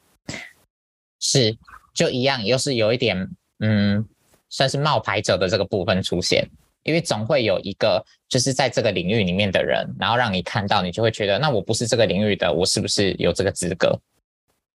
[1.20, 1.58] 是，
[1.94, 4.06] 就一样，又是有一点，嗯，
[4.50, 6.48] 算是冒牌者的这个部分出现，
[6.84, 14.00] 因为总会有一个就是在这个领域里面的人，然后让你看到，你就会觉得，那我不是这个领域的，我是不是有这个资格？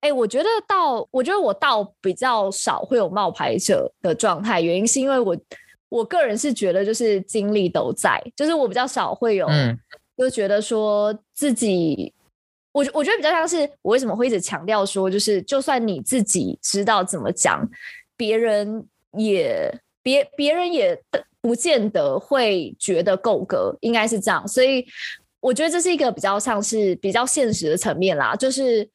[0.00, 5.36] 哎、欸，我觉得到，我觉得我到比较少会有冒牌者的状态，原因是因为我
[5.88, 9.78] 我个人是觉得就是精力都在，就是我比较少会有，嗯，
[10.18, 12.12] 就觉得说自己，
[12.72, 17.68] 我我觉得比较像是我为什么会一直强调说，就是就算你自己知道怎么讲，
[18.16, 18.84] 别人
[19.16, 21.00] 也别别人也
[21.40, 24.84] 不见得会觉得够格，应该是这样，所以
[25.40, 28.88] 我觉得这是一个比较像是比较现实的层面啦，就是。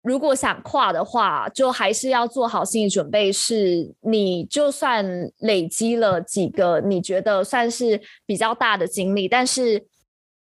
[0.00, 3.32] 如果想跨的话，就还是要做好心理准备。
[3.32, 5.04] 是你就算
[5.38, 9.84] 累积了几个你觉得算是比较大的经历，但是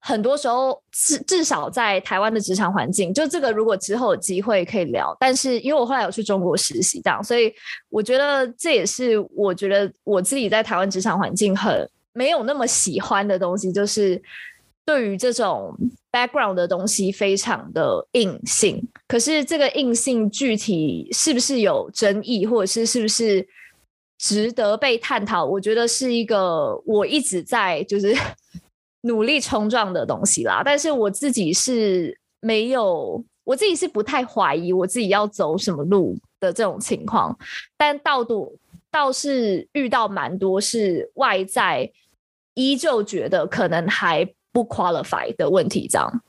[0.05, 5.15] 很多时候至至少在台湾的职场环境，就这个如果之后有机会可以聊。
[5.19, 7.51] 但是因为我后来有去中国实习，这样，所以
[7.89, 14.21] 我觉得这也是我觉得我自己在台湾职场环境很没有那么喜欢的东西，就是。
[14.87, 15.75] 对于这种
[16.11, 23.43] background 的东西非常的硬性，可是这个硬性具体是不是有争议，或者是是不是
[24.19, 25.43] 值得被探讨？
[25.43, 28.15] 我觉得是一个我一直在就是
[29.05, 30.61] 努力冲撞的东西啦。
[30.65, 37.37] 但是我自己是没有，我自己是不太怀疑我自己要走什么路的这种情况，
[37.77, 38.57] 但倒度
[38.91, 41.91] 倒是遇到蛮多是外在
[42.53, 44.27] 依旧觉得可能还。
[44.55, 46.23] 不 qualify 的问题，这样。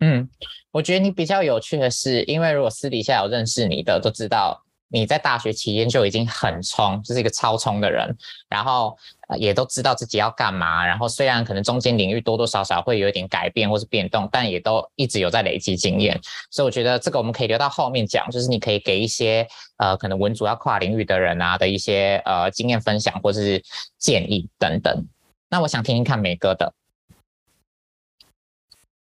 [0.00, 0.28] 嗯，
[0.72, 4.60] 我觉得你比较有趣的是，因为如果私底下有认识你的，都知道
[4.92, 8.14] 你在大学期间就已经很冲，就是一个超冲的人，
[8.48, 8.96] 然后
[9.38, 10.84] 也都知道自己要干嘛。
[10.84, 16.20] 然后虽然可能中间领域多多少少会有一点改变或是变动，但也都一直有在累积经验。
[16.50, 23.62] 所以我觉得这个我们可以留到后面讲，就是你可以给一些呃可能文组要跨领域的人啊的一些呃经验分享或是
[23.96, 25.06] 建议等等。
[25.48, 26.74] 那我想听听看美哥的。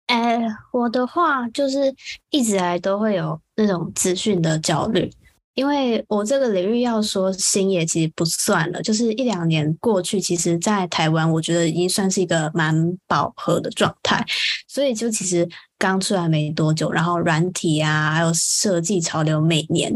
[0.08, 0.40] 哎，
[0.72, 1.96] 我的话就是
[2.30, 5.12] 一直来都会有那种资讯的焦虑，
[5.56, 14.24] 因为我这个领域要说新也其实不算了，就是一两年过去，其实在台湾我觉得已经算是一个蛮饱和的状态，
[14.68, 15.48] 所以就其实
[15.80, 19.92] 刚出来没多久，然后软体啊，还有设计潮流每年。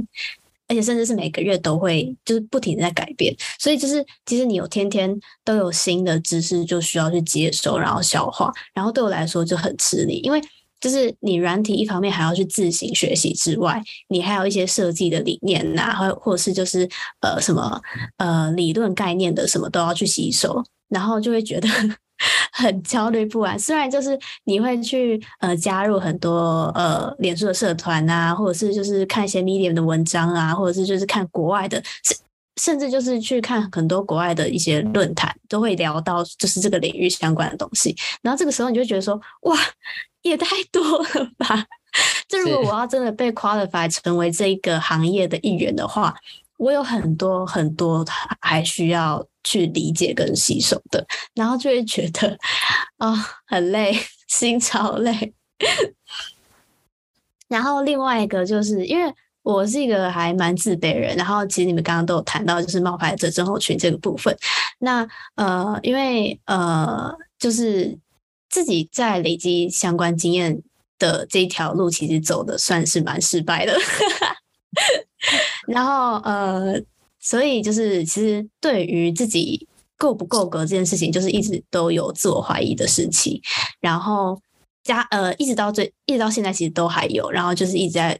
[0.72, 10.40] 而且甚至是每个月都会，就是不停在改变，所以就是其实你有天天都有新的知识，就需要去接收，然后消化，然后对我来说就很吃力，因为
[10.80, 16.88] 就是你软体一方面还要去自行学习之外，你还有一些设计的理念呐、啊，或或者是就是
[17.22, 17.82] 呃什么
[18.18, 21.68] 呃理论概念的什么都要去吸收，然后就会觉得。
[22.52, 32.18] 很焦虑不安，虽然就是你会去呃加入很多呃脸书的社团啊，或者是就是看一些 Medium 的文章啊，或者是就是看国外的，甚
[32.58, 37.96] 甚至就是去看很多国外的一些论坛，都会聊到就是这个领域相关的东西。
[38.22, 39.58] 然后这个时候你就觉得说，哇，
[40.22, 41.66] 也太多了吧！
[42.28, 46.14] 这如果我要真的被 qualify 成为这一个行业的一员的话，
[46.58, 48.06] 我有很多很多
[48.42, 52.38] 还需要去理解跟吸收的，然后就会觉得
[52.98, 55.34] 啊、哦、很累，心超累。
[57.48, 64.36] 然后另外一个就是因为我是一个还蛮自卑的人，然后其实你们刚刚都有谈到就是冒牌者症候群这个部分。
[64.78, 67.98] 那呃，因为呃，就是
[68.50, 70.62] 自己在累积相关经验
[70.98, 73.78] 的这条路，其实走的算是蛮失败的。
[75.68, 76.82] 然后呃，
[77.20, 83.42] 所以就是其实对于自己够不够格这件事情，就是一直都有自我怀疑的时期。
[83.80, 84.42] 然后
[84.84, 87.30] 加呃，一直到最一直到现在，其实都还有。
[87.30, 88.20] 然后就是一直在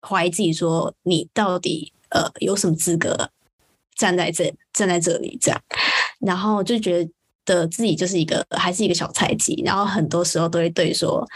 [0.00, 3.30] 怀疑自己，说你到底呃有什么资格
[3.96, 5.60] 站在这站在这里这样。
[6.20, 7.10] 然后就觉得
[7.54, 9.62] 的自己就是一个还是一个小菜鸡。
[9.64, 11.26] 然后很多时候都会对说，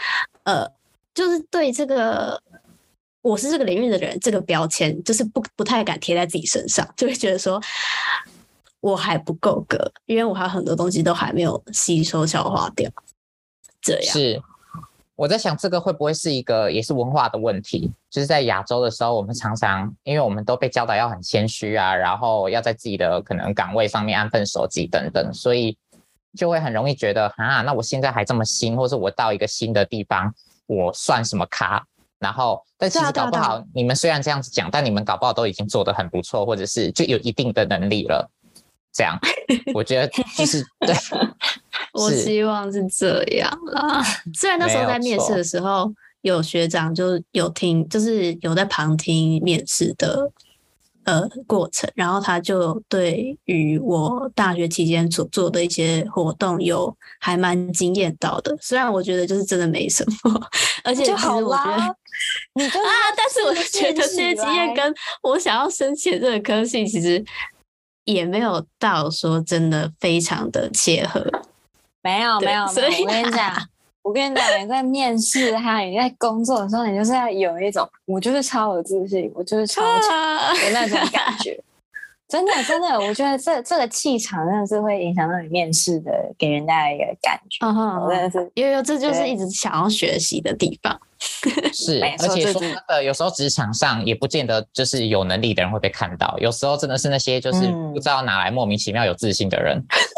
[0.43, 0.65] 呃，
[1.13, 2.41] 就是对这个。
[3.23, 7.57] 我是这个领域的人，这个标签就是不不太敢贴在自己身上，就会觉得说
[8.81, 12.91] 我还不够格，因为我还有很多东西都还没有吸收消化掉。
[13.81, 14.41] 这样是
[15.15, 17.89] 我在想，这个会不会是一个也是文化的问题？
[18.09, 25.77] 就是在亚洲的时候，我们常常因为我们都被教导要很谦虚啊，然后要在自己的可能岗位上面安分守己等等，所以
[26.37, 30.33] 就会很容易觉得啊，那我现在还这么新，或是我到一个新的地方，
[30.67, 31.85] 我算什么咖？
[32.19, 38.29] 然后，但其实搞不好，你们虽然这样子讲，但你们搞不好都已经做得很不错，或者是就有一定的能力了。
[38.93, 39.17] 这样，
[39.73, 40.95] 我觉得就 是对。
[41.93, 44.01] 我希望是这样啦。
[44.33, 45.91] 虽然那时候在面试的时候，
[46.21, 50.31] 有学长就有听，就是有在旁听面试的。
[51.05, 58.55] 呃，过程，然后他就对于我大学期间所做的一些活动有还蛮惊艳到的。
[58.61, 60.41] 虽然我觉得就是真的没什么，
[60.83, 61.95] 而且其实我觉得
[62.53, 67.23] 你就啊，但是我觉得这些经验跟我想要申请这个科系其实
[68.05, 71.25] 也没有到说真的非常的切合。
[72.01, 73.55] 没有没有，所以我跟你讲，
[74.03, 80.09] 我跟你讲，你在面试还有你在工作的时候，你就是要有一种，我就是超有自信，我就是超强
[80.55, 81.57] 的那种感觉。
[82.27, 87.65] 真的真的，我觉得这这个气场真的是会影响到你面试的，给人家一个感觉。
[87.65, 90.99] 嗯哼，真的是，因为这就是一直想要学习的地方。
[91.71, 99.81] 是，而且说真的，有时候职场上也不见得就是有能力的人会被看到，有时候真的是那些就是不知道哪来莫名其妙有自信的人。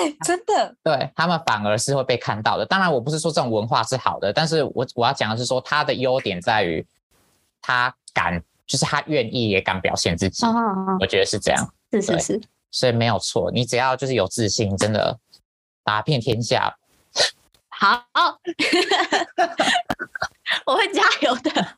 [0.00, 2.64] 嗯、对，真的， 对他们反而是会被看到的。
[2.66, 6.86] 当然，我不是说这种文化是好的，但是我我要讲的是说，他的优点在于
[7.60, 8.42] 他敢。
[8.64, 12.40] 就是他愿意也敢表现自己哦哦，我觉得是这样，是是是，
[12.70, 13.50] 所以没有错。
[13.50, 15.18] 你只要就是有自信，真的
[15.84, 16.74] 打遍天下。
[17.68, 18.02] 好，
[20.64, 21.68] 我会加油的。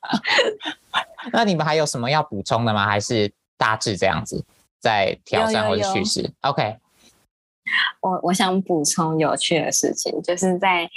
[1.33, 2.87] 那你们还有什么要补充的吗？
[2.87, 4.45] 还是大致这样子
[4.79, 6.77] 在挑战或者叙事？OK。
[8.01, 10.89] 我我想补充有趣的事情，就是在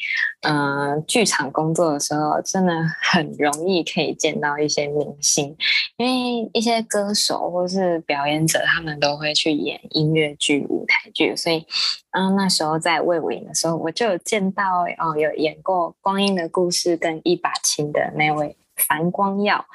[0.41, 5.55] 嗯、剧场工作的时候，真的很容易可以见到一些明星，
[5.97, 11.65] 因为一些歌手或是表演者，他们都会去演音乐剧、舞台剧，所以
[12.11, 18.55] 嗯那时候在魏武营的时候，我就有见到哦有演过《光阴的故事》跟《一把青》的那位。
[18.77, 19.65] 樊光耀，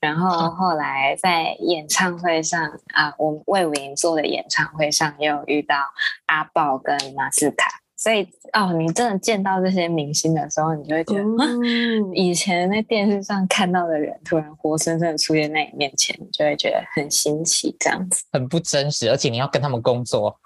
[0.00, 5.76] 然后后来在演唱会上啊，我们卫武营做的演唱会上，又遇到
[6.26, 20.38] 阿豹跟马斯卡，所以哦，你真的见到这些明星的时候，你就会觉得，嗯，以前在电视上看到的人，突然活生生的出现在你面前，你就会觉得很新奇，这样子，很不真实，而且你要跟他们工作。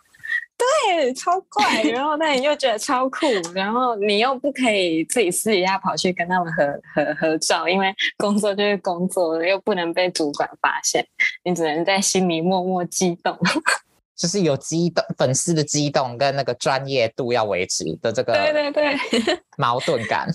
[0.57, 11.05] 对，超怪，然后但你又觉得超酷，然后你又不可以自己私底下跑去跟他们合合合照，因为工作就是工作，又不能被主管发现，
[11.45, 13.37] 你只能在心里默默激动，
[14.17, 20.29] 就是有激动粉丝的激动跟那个专业度要维持的这个，对对对， 矛盾感，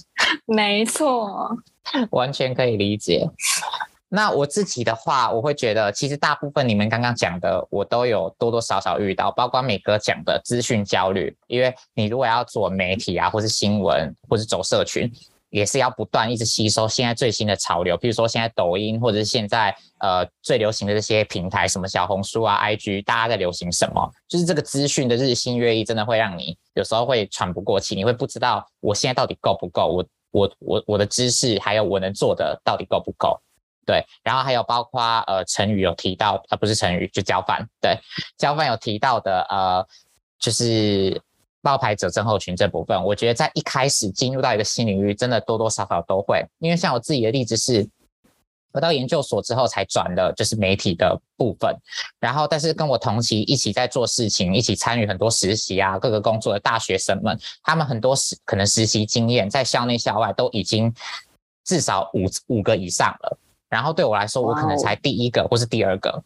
[0.45, 1.49] 没错，
[2.11, 3.26] 完全可以理解。
[4.12, 11.36] 那我自己的话，我会觉得，其实大部分你们刚刚讲的，我都有多多少少遇到，包括美哥讲的资讯焦虑。
[11.45, 15.12] 因为你如果要做媒体啊，或是新闻，或是走社群，
[15.51, 17.95] 也是要不断一直吸收现在最新的潮流。
[17.97, 24.12] 比如说现在抖音，或者是现在呃最流行的这些平台，什么小红书啊、IG，大家在流行什么？
[24.28, 33.39] 就是这个资讯的日新月异，真的会让你有时候会喘不过气，你会不知道我现在到底够不够，我我我我的知识还有我能做的到底够不够。
[33.89, 37.67] 对，然后还有包括呃，成语有提到，呃，不是成语，就焦范。
[37.81, 37.97] 对，
[38.37, 39.83] 焦范有提到的，呃，
[40.37, 41.19] 就是
[41.61, 46.45] 冒牌者症候群这部分，我觉得在一开始进入到一个新领域，真的多多少少都会。
[46.59, 47.89] 因为像我自己的例子是，
[48.73, 51.75] 我到研究所之后才转的，就是媒体的部分。
[52.19, 60.93] 然后，但是跟我同期一起在做事情，一起参与很多实习啊，各个工作的大学生们，他们很多实可能实习经验，在校内校外都已经
[61.65, 63.37] 至少五五个以上了。
[63.70, 66.24] 然后对我来说，我可能才第一个或是第二个，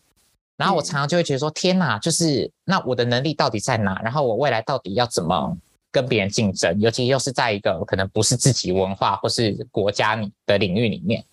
[0.56, 4.00] 然后我常常就会觉得说：天哪，就是那我的能力到底在哪？
[4.04, 5.58] 然后我未来到底要怎么
[5.92, 6.80] 跟别人竞争？
[6.80, 11.24] 尤其又是在一个可能不是自己文化或是国家的领域里面，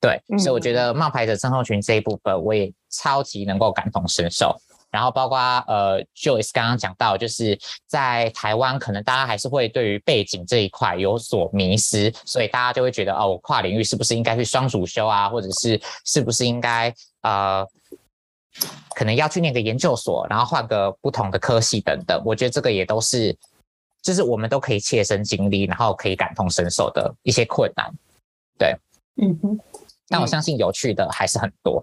[0.00, 4.54] 对，所以我觉得冒牌者症候群这一部分，我也超级能够感同身受。
[4.92, 17.66] 然后包括呃，Joyce 刚刚讲到，就是在台湾，可能大家还是会对于背景这一块有所迷失，所以大家就会觉得哦，我跨领域是不是应该去双主修啊，或者是是不是应该呃，
[18.94, 22.22] 可能要去念个研究所，然后换个不同的科系等等。
[22.24, 23.34] 我觉得这个也都是，
[24.02, 27.90] 就是我们都可以切身经历，然后可以感同身受的一些困难。
[28.58, 28.76] 对，
[29.22, 29.58] 嗯哼，
[30.08, 31.82] 但我相信有趣的还是很多。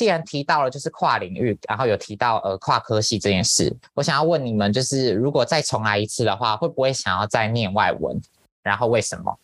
[0.00, 8.18] 既然提到了就是跨领域，然后有提到呃跨科系这件事，我想要问你们，就是如果再重来一次的话，会不会想要再念外文？
[8.62, 9.38] 然后为什么？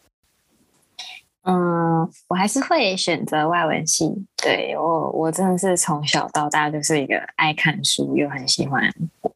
[1.43, 4.11] 嗯，我还是会选择外文系。
[4.35, 8.91] 对，我，我真的是从小到大就是一个爱看书又很喜欢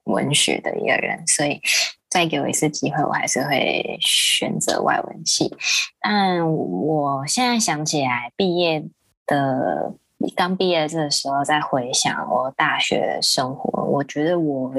[0.04, 1.60] 文学的一个人，所以
[2.08, 5.54] 再给我一次机会，我还是会选择外文系。
[6.00, 8.82] 但我现在想起来，毕业
[9.26, 9.92] 的。
[10.22, 14.70] 你刚毕业这个时候，再回想我大学生活，我觉得我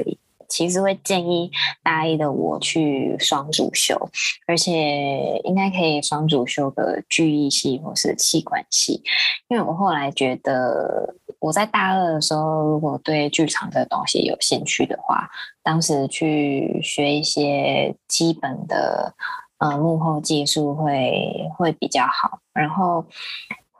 [0.48, 1.50] 其实会建议
[1.82, 4.08] 大一的我去双主修，
[4.46, 9.02] 而且应该可以双主修的剧艺系或是气管系，
[9.48, 15.28] 因为我后来觉得我在大二的时候，如果对剧场这东西有兴趣的话，
[15.64, 19.12] 当时去学一些基本的
[19.58, 23.04] 呃幕后技术会会比较好，然后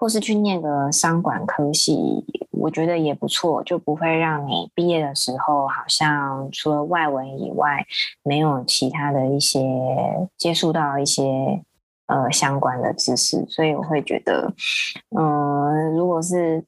[0.03, 7.87] 或是去念个商管科系，我觉得也不错，就不会让你毕业的时候好像除了外文以外，
[8.25, 9.63] 没有其他的一些
[10.37, 11.63] 接触到一些。
[12.07, 14.53] 呃，相关的知识，所以我会觉得，
[15.17, 16.63] 嗯、如果是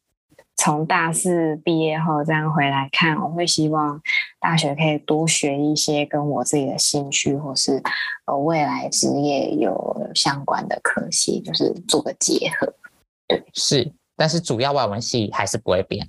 [0.56, 4.00] 从大四毕业后这样回来看，我会希望
[4.40, 7.82] 大学可以多学一些跟我自己的兴趣或是
[8.24, 12.72] 呃未来职业有相关的科系，就是做个结合。
[13.26, 16.08] 对，是，但是主要外文系还是不会变。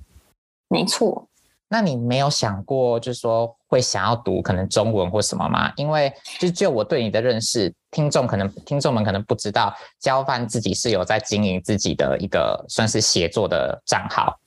[0.68, 1.28] 没错。
[1.68, 5.72] 那你没有想过，就是说会想要读可能中文或什么吗？
[5.74, 14.38] 因为就就我对你的认识，听众可能听众们可能不知道，焦范自己是有在经营自己的一个算是写作的账号，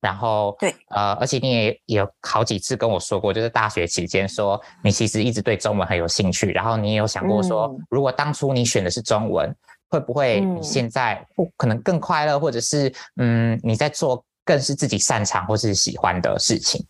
[0.00, 9.54] 然后对，呃，而且你也，也有好几次跟我说过，就是大学期间说你其实一直对中文很有兴趣，然后你也有想过说，嗯、如果当初你选的是中文，
[9.94, 14.24] 会不会你现在不可能更快乐，或者是嗯你在做。
[14.46, 16.84] 更是自己擅长或是喜欢的事情，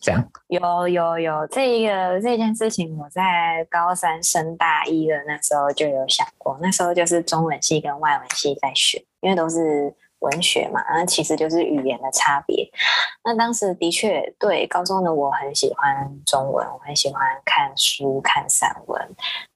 [0.00, 0.24] 这样。
[0.46, 12.70] 有有有，这一个这件事情，我在高三升大一的那时候就有想过，那时候就是中文系跟外文系在选，因为都是文学嘛，那其实就是语言的差别。
[13.24, 19.08] 那当时的确对高中的我很喜欢中文，我很喜欢看书、看散文。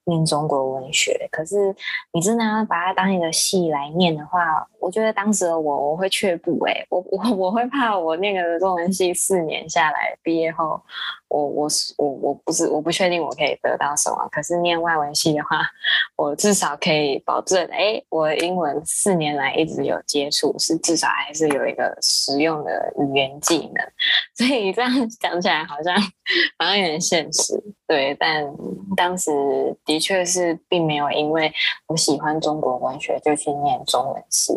[0.05, 1.75] 念中国文学，可是
[2.13, 10.81] 你真的要把它当一个系来念的话，我觉得当时的我我会却步诶、我我我会怕我那个中文系四年下来毕业后，
[11.27, 15.61] 我我我我不是我不确定我可以得到什么，可是念外文系的话，
[16.17, 23.85] 我至少可以保证，诶、欸，我英文四年来一直有接触，是至少还是有一个实用的语言技能，
[24.35, 25.95] 所以这样讲起来好像
[26.57, 28.45] 好像有点现实，对，但
[28.95, 29.31] 当时。
[29.83, 31.51] 的确是，并没有因为
[31.87, 34.53] 我喜欢中国文学就去念中文系，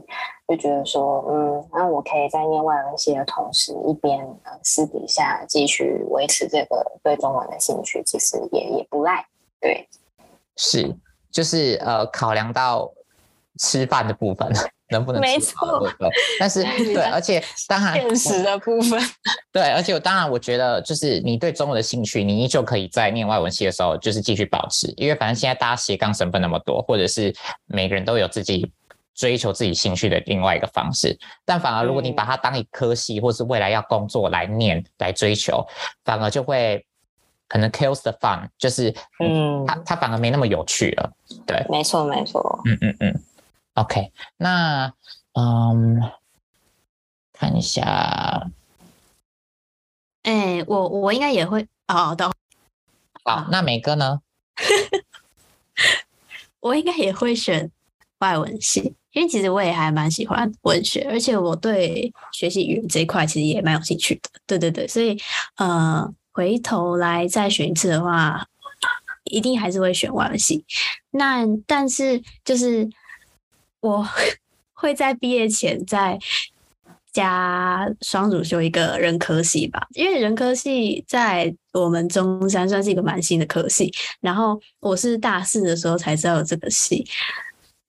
[0.46, 9.26] 就觉得说，嗯，那我可以在念外文系的同时，一边呃私底下继续维持这个对中文的兴趣，其实也也不赖。
[9.60, 9.88] 对，
[10.56, 10.94] 是，
[11.32, 12.92] 就是呃，考量到
[13.58, 14.52] 吃饭的部分。
[14.95, 15.86] 能不能没错，
[16.38, 16.62] 但是
[16.95, 19.01] 对，而且当然现实的部分，
[19.53, 27.34] 对，而且我当然我觉得，就是你对中文的兴趣，你依旧可以在念外文系的时候，就是继续保持，因为反正现在大家斜杠身份那么多，或者是
[27.66, 28.70] 每个人都有自己
[29.14, 35.64] 追求自己兴趣的另外一个方式，但反而如果你把它当一科系，或是未来要工作来念来追求，
[36.05, 36.84] 反而就会
[37.49, 41.12] 可能 kills the fun，就是嗯，它它反而没那么有趣了，
[41.47, 43.20] 对，没错没错，嗯嗯嗯。
[43.74, 44.92] OK，那
[45.32, 46.00] 嗯，
[47.32, 48.48] 看一下，
[50.22, 52.30] 哎、欸，我我应该也会哦，的。
[53.24, 54.20] 好，那美哥呢？
[56.60, 57.68] 我应该也会选
[58.20, 64.30] 外文系，因为其实我也还蛮喜欢文学，而且我对学习语言这一块其实也蛮有兴趣的。
[64.46, 65.20] 对对对，所以
[65.56, 68.46] 呃，回头来再选一次的话，
[69.24, 70.64] 一定还是会选外文系。
[71.10, 72.88] 那但是就是。
[73.85, 74.09] 我
[74.72, 76.18] 会在毕业前再
[77.12, 87.07] 加双主修一个人科系吧，因为人科系在我们中山算是一个蛮新的科系，然后我是大四的时候才知道有这个系，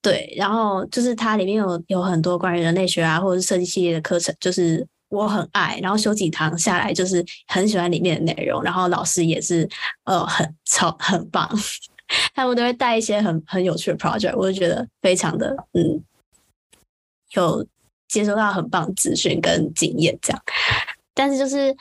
[0.02, 9.68] 对，然后就是它里面有有很多关于人类学啊或者是设计系列的课程，就是我很爱，然后修几堂下来就是很喜欢里面的内容，然后老师也是
[10.04, 11.50] 呃很超很棒。
[12.34, 16.02] 他们都会带一些很很有趣的 project，我就觉得非常的嗯，
[17.32, 17.66] 有
[18.08, 20.42] 接收到很棒的资讯跟经验这样。
[21.14, 21.76] 但是就是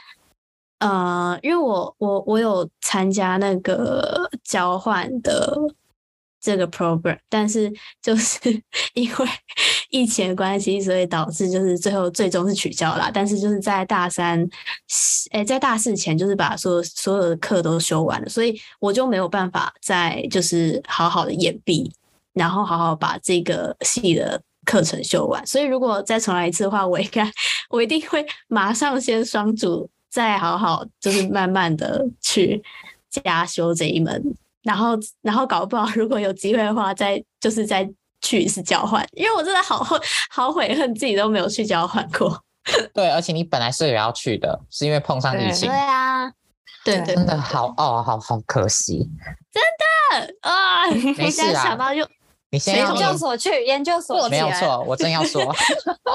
[0.79, 5.57] 呃，因为我我我有参加那个交换的。
[6.41, 7.73] 这个 program，但是
[8.03, 8.39] 就是
[8.93, 9.27] 因为
[9.95, 13.09] 疫情的关系，所以导致就是最后最终是取消了。
[13.13, 14.45] 但是就是在大三，
[15.31, 21.89] 哎，在大四前，就是把所有所有的课都修完了，所以我就没有办法再就是好好的延毕，
[22.33, 25.45] 然后好好把这个系的课程修完。
[25.47, 27.31] 所以如果再重来一次的话，我应该
[27.69, 32.61] 我一定会马上先双主，再好好就是慢慢的去
[33.09, 34.21] 加修这一门。
[34.61, 37.87] 然后，然后搞不好，如果有机会的话，再就是再
[38.25, 39.85] 去一次交换，因为我真的好
[40.29, 42.41] 好悔恨自己都没有去交换过。
[42.95, 45.69] 对，而且你本来是也要去的，是因为碰上疫情。
[45.69, 46.31] 对啊，
[46.83, 49.07] 对对，真的好哦，好好可惜。
[49.51, 51.63] 真的啊， 没事啊。
[51.63, 52.03] 想到就，
[52.49, 55.53] 你先研究所去研究所，没有错，我正要说。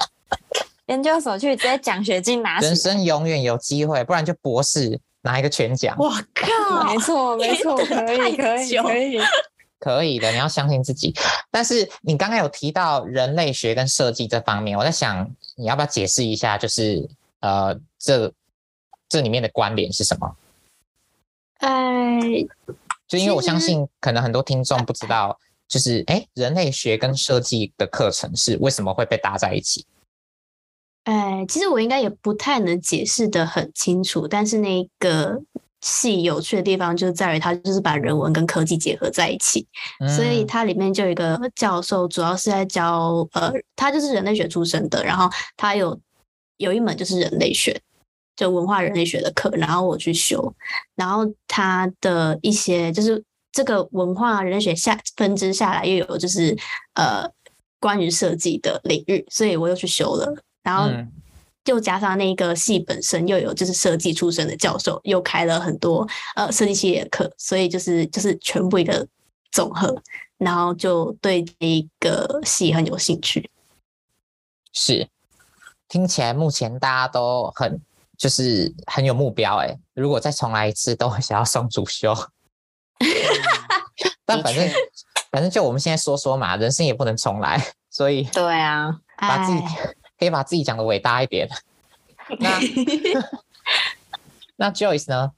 [0.86, 5.94] 研究所去直接奖学金拿，人生永远有机会，不然就博士拿一个全奖。
[5.96, 8.76] 我靠，没错没错，可以可以可以。
[8.78, 9.20] 可以
[9.80, 11.14] 的，你要相信自己。
[11.50, 17.08] 但是你刚刚有提到人类学跟设计这方面，我在想你要不要解释一下，就是
[17.40, 18.32] 呃，这
[19.08, 20.36] 这里面的关联是什么？
[21.58, 22.20] 哎，
[23.08, 29.86] 就因为我相信，可能很多听众不知道，就是哎，人类学跟设计的课程是为什么会被搭在一起？
[31.04, 35.42] 哎，其实我应该也不太能解释的很清楚，但是那个。
[35.82, 39.66] 系有趣的地方就在于它就是把人文跟科技结合在一起，
[40.00, 45.98] 嗯、所以它里面就有一个教授，主要是在教呃，他就是人类学出身的，然后他有
[46.58, 47.80] 有一门就是人类学，
[48.36, 50.54] 就文化人类学的课，然后我去修，
[50.94, 56.54] 然后他的一些就是这个文化人类学下分支下来又有就是
[56.94, 57.26] 呃
[57.80, 60.90] 关于设计的领域，所以我又去修了，然后。
[61.62, 69.06] 嗯又加上那个系本身又有就是设计出身的教授，又开了很多呃设计系列的课，所以就是就是全部一个
[69.52, 69.94] 总和，
[70.38, 73.48] 然后就对这个系很有兴趣。
[74.72, 75.08] 是，
[75.86, 77.78] 听起来目前大家都很
[78.16, 82.14] 就是很有目标哎，如果再重来一次，都会想要双主修。
[84.24, 84.68] 但反正
[85.30, 89.60] 反正就我们现在说说嘛，人生也不能重来，所以对啊，把自己。
[90.20, 91.48] 可以把自己讲的伟大一点。
[92.38, 92.60] 那
[94.54, 95.32] 那 Joyce 呢？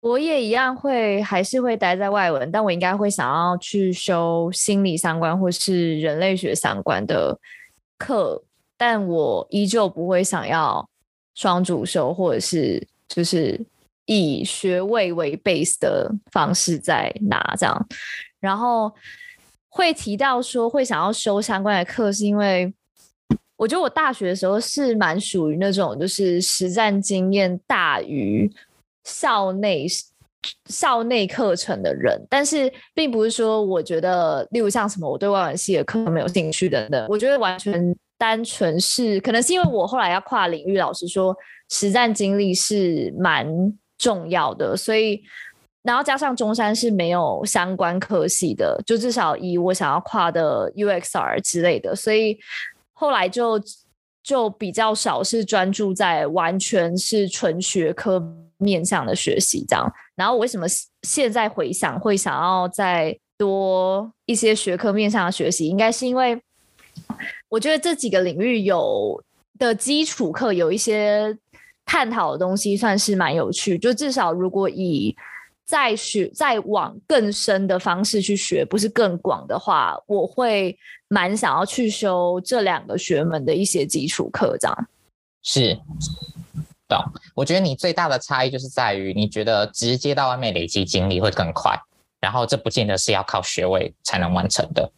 [0.00, 7.38] 我也一样会，还是会待在外文，但我应该会想要去修心理相关或是人类学相关的
[7.96, 8.42] 课，
[8.76, 10.88] 但我依旧不会想要
[11.34, 13.58] 双主修，或者是就是
[14.06, 17.88] 以学位为 base 的方式在拿这样。
[18.40, 18.92] 然后
[19.68, 22.74] 会提到说会想要修相关的课，是因为。
[23.56, 28.50] 我觉得我大学的时候是蛮属于那种，就是实战经验大于
[29.04, 29.86] 校内
[30.66, 41.34] 校内课程的人，但是并不是说我觉得，例如像什么我对外文系的课没有兴趣等等，我觉得完全单纯是可能是因为我后来要跨领域，老师说，
[41.70, 43.46] 实战经历是蛮
[43.96, 45.22] 重要的，所以
[45.82, 52.36] 然后加上中山是没有相关科系的，就至少以我想要跨的 UXR 之类的，所以。
[52.94, 53.60] 后来就
[54.22, 58.22] 就比较少是专注在完全是纯学科
[58.56, 60.66] 面向的学习这样，然后我为什么
[61.02, 66.40] 现在回想会想要再多一些学科面向的学习，应该是因为
[67.48, 69.22] 我觉得这几个领域有
[69.58, 71.36] 的基础课有一些
[71.84, 75.14] 探讨的东西算是蛮有趣，就至少如果以
[75.64, 80.76] 再学再往更深的方式去学，不是更广的话，我会
[81.08, 84.88] 蛮想要去修这两个学门的一些基础课，这样。
[85.42, 85.78] 是，
[86.88, 86.98] 懂。
[87.34, 91.78] 我觉得你最大的差异就是在于，你觉得直接到外面累积经历会更快，
[92.20, 94.92] 然后这不见得是要靠学位才能完成的。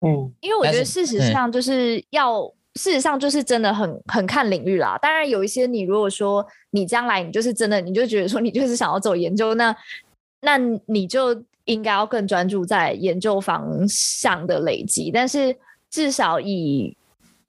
[0.00, 2.52] 嗯，因为我觉得事实上就是要。
[2.76, 4.96] 事实上，就是真的很很看领域啦。
[5.02, 9.76] 当然，有一些你如果说你将来你就是真的，你就觉得说你就是想要走研究，那
[10.42, 10.56] 那
[10.86, 15.10] 你就应该要更专注在研究方向的累积。
[15.10, 15.54] 但是
[15.90, 16.96] 至少以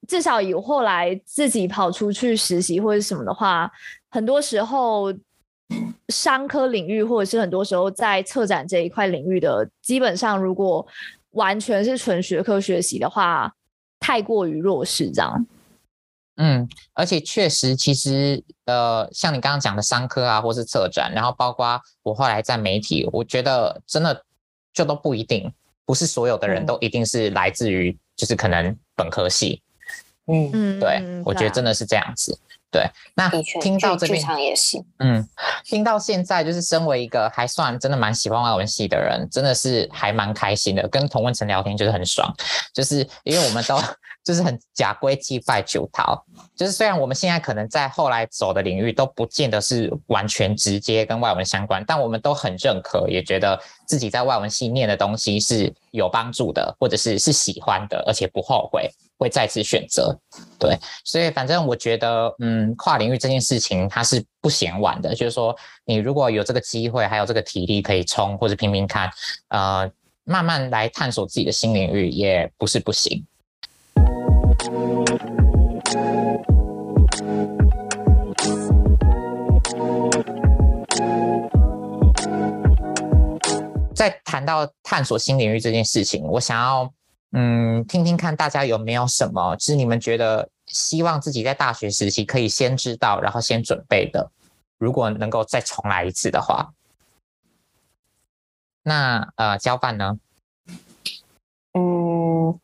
[0.07, 3.71] 至少以后来自己跑出去实习或者什么的话，
[4.09, 5.13] 很多时候
[6.09, 10.85] 商科领域或者是很多时候在策展这一块领域的，基本上如果
[11.33, 13.53] 完全是纯学科学习的话。
[14.01, 15.47] 太过于弱势，这样。
[16.37, 24.25] 嗯，而且确实，其实呃，像你刚刚讲的商科啊，或是策展，然后包括我后来在媒体，我觉得真的
[24.73, 25.53] 就都不一定，
[25.85, 29.61] 不是所有的人都一定是来自于就是可能本科系。
[30.27, 32.37] 嗯嗯，对，嗯、我觉得真的是这样子。
[32.71, 35.27] 对，那听到这边也是，嗯，
[35.65, 40.87] 听到现在就是身为一个还算真的蛮喜欢外文系的人，真的是还蛮开心的。
[40.87, 42.33] 跟童文成聊天就是很爽，
[42.73, 43.77] 就是因为我们都
[44.23, 46.23] 就是很假归鸡拜九桃，
[46.55, 58.89] 就是虽然我们现在可能在后来走的领域都不见得是完全直接跟外文相关，但我们都很认可，也觉得自己在外文系念的东西是有帮助的，或者是是喜欢的，而且不后悔。
[59.21, 60.17] 会再次选择，
[60.57, 65.55] 对，所以反正我觉得，嗯，跨领域这件事情它是不嫌晚的，就是说，
[65.85, 69.11] 你如果有这个机会，还有这个体力可以冲或者拼拼看，
[69.49, 69.87] 呃，
[70.23, 73.23] 慢慢来探索自己的新领域也不是不行。
[83.93, 86.91] 在谈到探索新领域这件事情，我想要。
[87.31, 94.31] 嗯，听听看大家有没有什么，就是你们觉得希望自己在大学时期可以先知道，然后先准备的。
[94.77, 96.73] 如果能够再重来一次的话，
[98.83, 100.19] 那呃，交办呢？
[101.73, 102.59] 嗯。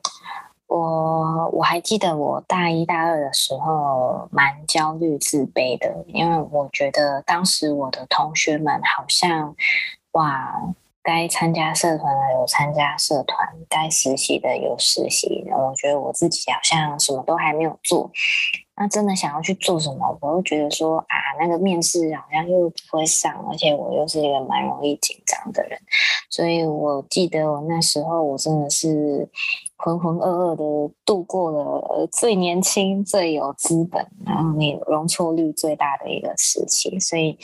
[0.69, 9.55] 我我还记得我大一大二的时候蛮焦虑自卑的，因为我觉得当时我的同学们好像
[10.11, 10.53] 哇，
[11.07, 18.11] 该参加社团的有参加社团，该实习的有实习，我觉得我自己好像什么都还没有做。
[18.75, 25.79] 那真的想要去做什么，我又觉得说啊，那个面试好像又不会上，而且我又是一个蛮容易紧张的人，
[26.29, 29.29] 所以我记得我那时候我真的是
[29.77, 36.99] 浑浑噩噩的度过了最年轻、最有资本，然后你容错率最大的一个时期。
[36.99, 37.39] 所以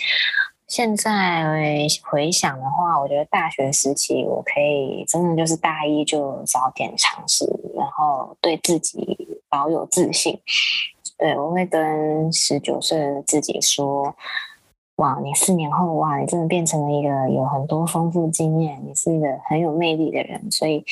[0.74, 7.46] 现在回想的话，我觉得大学时期我可以真的就是大一就早点尝试，
[7.76, 10.42] 然后对自己保有自信。
[11.16, 14.16] 对，我会跟十九岁的自己说
[14.98, 20.50] ：“哇，你四年后，哇，你真的变成了一个有很多丰富经验，你是一个很有魅力的人。
[20.50, 20.84] 所以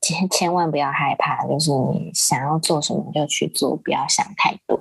[0.00, 4.80] 千千万不要害怕，就是你想要做什么就去做，不要想太多。”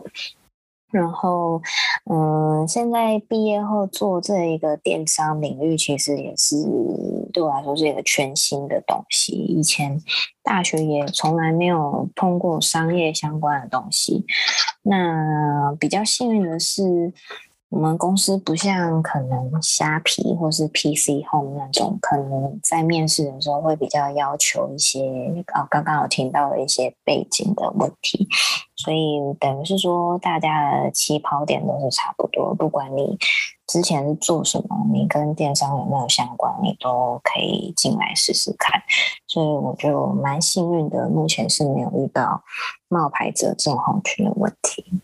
[0.91, 1.61] 然后，
[2.09, 6.55] 嗯，现在毕业后做这一个电商领域，其实也是
[7.33, 9.33] 对我来说是一个全新的东西。
[9.33, 10.01] 以前
[10.43, 14.25] 大学也从来没有碰过商业相关的东西。
[14.83, 17.13] 那比较幸运的是。
[17.69, 25.01] 我们公司不像可能虾皮或是 PC Home 那种，可能在面试的时候会比较要求一些
[25.53, 28.27] 哦，刚刚有听到的一些背景的问题，
[28.77, 33.17] 所以等于是说大家的起跑点都是差不多，不管你
[33.67, 38.81] 之前是做什么，你跟电商有没有相关，你都可以进来试试看。
[39.27, 42.41] 所以我就蛮幸运的，目前是没有遇到
[42.87, 45.01] 冒牌者症候群的问题。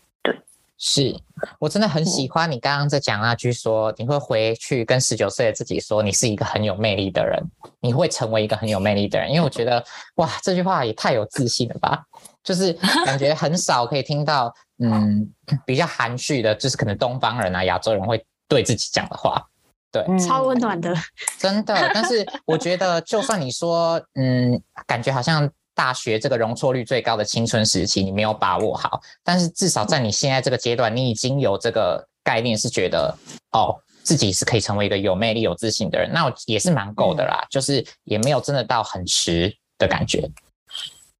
[0.86, 1.18] 是
[1.58, 7.42] 我真的很喜欢你刚刚在讲那句说，你会回去跟十九岁的自己说，你是一个很有魅力的人，
[7.80, 9.30] 你会成为一个很有魅力的人。
[9.30, 9.82] 因为我觉得，
[10.16, 12.04] 哇，这句话也太有自信了吧！
[12.42, 12.70] 就是
[13.06, 15.26] 感觉很少可以听到，嗯，
[15.64, 19.42] 比较含蓄的，就是可能东方人啊、亚洲人会对自己讲的话，
[19.90, 20.94] 对，超温暖的，
[21.38, 21.74] 真的。
[21.94, 25.50] 但是我觉得，就算你说，嗯，感觉好像。
[25.74, 33.12] 大学这个容错率最高的青春时期，你没有把握好，但是至少在你现在这个阶段，你已经有这个概念，是觉得
[33.50, 40.30] 哦，自己是可以成为一个有魅力、有自信的人，那也是蛮够的啦，就是也没有真的到很迟的感觉。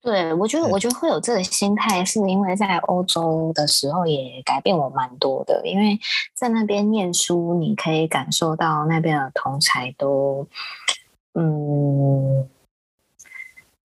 [0.00, 5.98] 对，我觉得，我觉得会有这个心态，是因为在欧洲的时候也改变我蛮多的，因为
[6.32, 10.46] 在那边念书，你可以感受到那边的同侪都，
[11.34, 12.48] 嗯。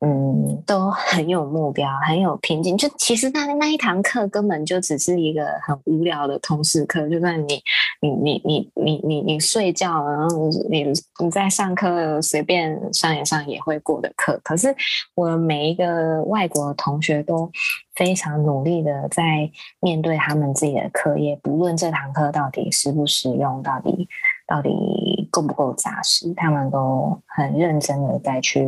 [0.01, 2.77] 嗯，都很有目标，很有拼劲。
[2.77, 7.61] 就其实那那一堂课根本就只是一个很无聊的通识课，就算你
[7.99, 10.85] 你你你你你你睡觉，然后你
[11.19, 14.39] 你在上课随便上一上也会过的课。
[14.41, 14.73] 可是
[15.15, 17.51] 我每一个外国同学都
[17.95, 24.07] 非常努力的在面对他们自己的课业，不论这堂课到底实不实用，到底
[24.47, 28.65] 到底够不够扎实，他们都很认真的在去。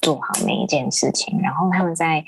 [0.00, 2.24] 做好每一件事情，然后他们在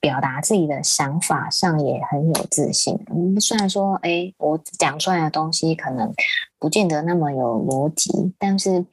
[0.00, 2.98] 表达自己的想法上也很有自信。
[3.40, 6.12] 虽然说，哎，我讲出来的东西可能
[6.58, 8.84] 不见得那么有逻辑，但是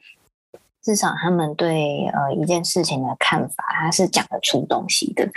[0.82, 5.28] 至少他们对呃一件事情的看法，他是讲得出东西的。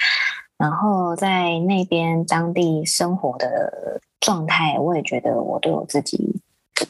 [0.57, 6.41] 然后在那边当地生活的状态，我也觉得我对我自己。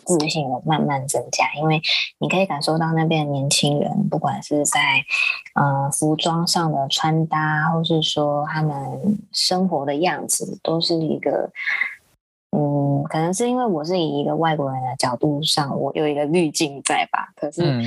[0.06, 1.82] 自信有慢慢增加，因为
[2.20, 4.80] 你可以感受到那边的年轻人，不管是在
[5.56, 11.52] 呃服装上的穿搭，或是说他们生活的样子，都是一个。
[12.52, 17.30] 嗯，可能是因为我是以一个外国人的角度上，我有一个滤镜在吧。
[17.36, 17.82] 可是，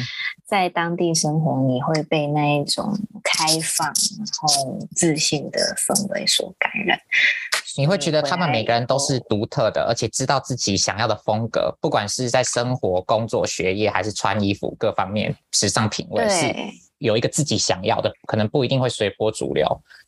[0.47, 6.99] 在当地生活，你会被那一种开放然后自信的氛围所感染。
[7.77, 16.55] 你会觉得他们每个人都是独特的，而且知道自己想要的风格，不管是在生活、工作、学业，还是穿衣服各方面，时尚品味是
[16.99, 19.67] 有一个自己想要的，可能不一定会随波逐流，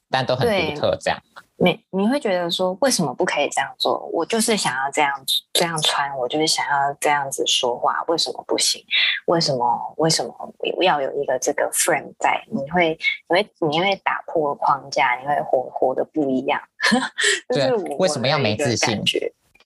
[0.08, 1.20] 但都很独特这样。
[1.58, 3.98] 你你会觉得说，为什么不可以这样做？
[4.12, 5.10] 我就是想要这样
[5.54, 8.84] 这样穿，我就是想要这样子说话，为什么不行？
[9.26, 12.44] 为什么为什么要有一个这个 frame 在？
[12.50, 12.98] 你会
[13.28, 16.60] 你会你会打破框架，你会活活的不一样。
[17.48, 19.02] 对，为什么要没自信？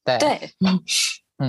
[0.04, 0.40] 对对，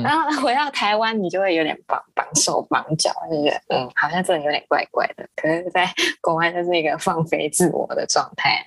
[0.04, 5.28] 然后回到台湾，你就会有点绑绑手绑脚，就觉得嗯，好像这里有点怪怪的。
[5.36, 5.88] 可是在
[6.20, 8.66] 国外就是一个放飞自我的状态。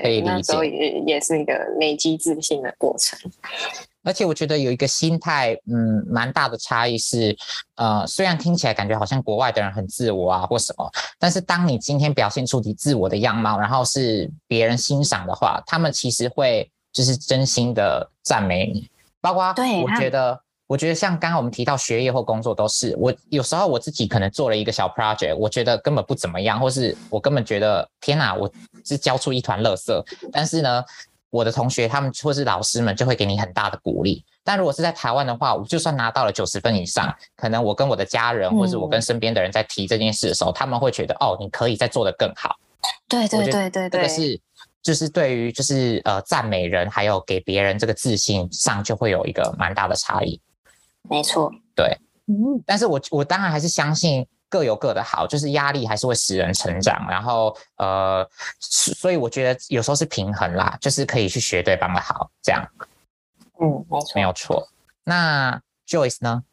[0.00, 3.18] 对，那时候也也是一个累积自信的过程。
[4.04, 7.36] 而且我觉得有一个心态，嗯，蛮大的差异是，
[7.76, 18.88] 呃，虽然听起来感觉好像国外的人很自我啊或什么，但是当你今天表现出你自我的样貌，然后是别人欣赏的话，他们其实会就是真心的赞美你。
[19.20, 20.40] 包括我觉得，
[20.72, 28.50] 我觉得像刚刚我们提到学业或工作都是，我有时候我自己可能做了一个小 project，我觉得根本不怎么样，或是我根本觉得天哪，我
[28.82, 30.02] 是交出一团垃圾，
[30.32, 30.82] 但是呢。
[31.32, 34.22] 我的同学，他们或是老师们就会给你很大的鼓励。
[34.44, 42.54] 但如果是在台湾的话，我就算拿到了九十分以上，可能我跟我的家人，或是我跟身边的人在提这件事的时候，嗯、他们会觉得哦，你可以再做得更好。
[43.08, 44.38] 对对对对对，这个是
[44.82, 50.38] 就是对于就是呃赞美人还有给别人这个自信上就会有一个蛮大的差异。
[51.12, 51.96] 没错，对，
[52.26, 54.26] 嗯，但是我我当然还是相信。
[54.52, 58.28] 各有各的好，就是压力还是会使人成长，然后呃，
[58.60, 62.62] 所以我觉得有时候是平衡啦，就是可以去学对方的好，这样，
[63.58, 64.68] 嗯，没错，没有错。
[65.04, 65.58] 那
[65.88, 66.44] Joyce 呢？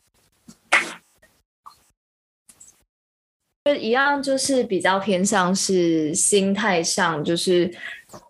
[3.66, 7.70] 就一样，就是比较偏向是心态上，就是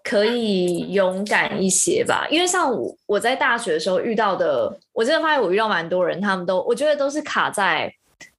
[0.04, 2.28] 可以勇敢一些吧。
[2.30, 7.94] 因为像我我在大学的时候遇到的，我真的发现我遇到蛮多人，他们都我觉得都是卡在。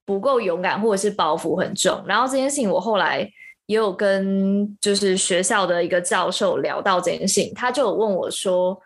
[0.07, 2.03] 不够勇敢，或者是包袱很重。
[2.05, 3.20] 然后这件事情，我后来
[3.66, 8.76] 也有跟就是学校的一个教授聊到这件事情，他就有问我说，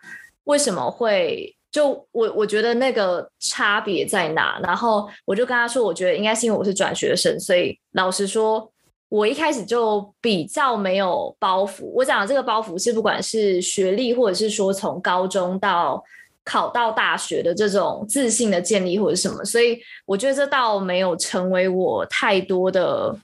[0.43, 4.59] 为什么会就我我觉得那个差别在哪？
[4.61, 8.71] 然后我就跟他说，我觉得应该是因为我是转学生，所以老实说，
[9.09, 11.85] 我一开始就比较没有包袱。
[11.93, 16.03] 我讲的这个包袱是不管是学历，或者是说从高中到。
[16.47, 23.17] 考到大学的这种自信的建立或者什么，所以我觉得这倒没有成为我太多的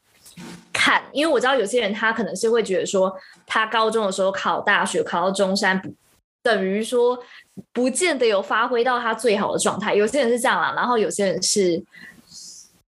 [0.73, 3.15] 坎，因为我知道有些人他可能是会觉得说，
[3.45, 5.79] 他高中的时候考大学考到中山，
[6.41, 7.15] 等于说
[7.71, 9.93] 不见得有发挥到他最好的状态。
[9.93, 11.79] 有些人是这样啦，然后有些人是，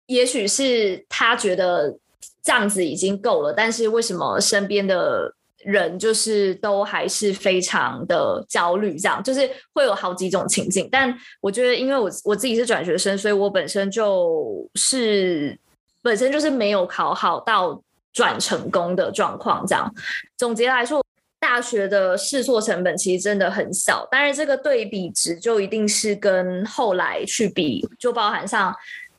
[0.06, 1.96] 也许是他觉得
[2.42, 5.32] 这样子已经够了，但是为什么身边的？
[5.64, 10.88] 人就是都还是非常的焦虑，这样就是会有好几种情境。
[10.92, 15.58] 但我觉得，因为我我自己是转学生，所以我本身就是
[16.02, 19.66] 本身就是没有考好到转成功的状况。
[19.66, 19.92] 这样
[20.36, 21.04] 总结来说，
[21.40, 28.72] 大学的试错成本其实真的很小，当然这个对比值就一定是跟后来去比，就包含上。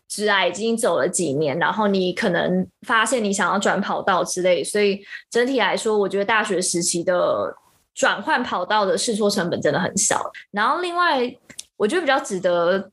[0.07, 7.53] 职涯已经走了几年，然后你可能发现你想要转跑道之类，所以整体来说，我觉得大学时期的
[7.93, 10.21] 转换跑道的试错成本真的很小。
[10.51, 11.35] 然后另外，
[11.75, 12.89] 我觉得比较值得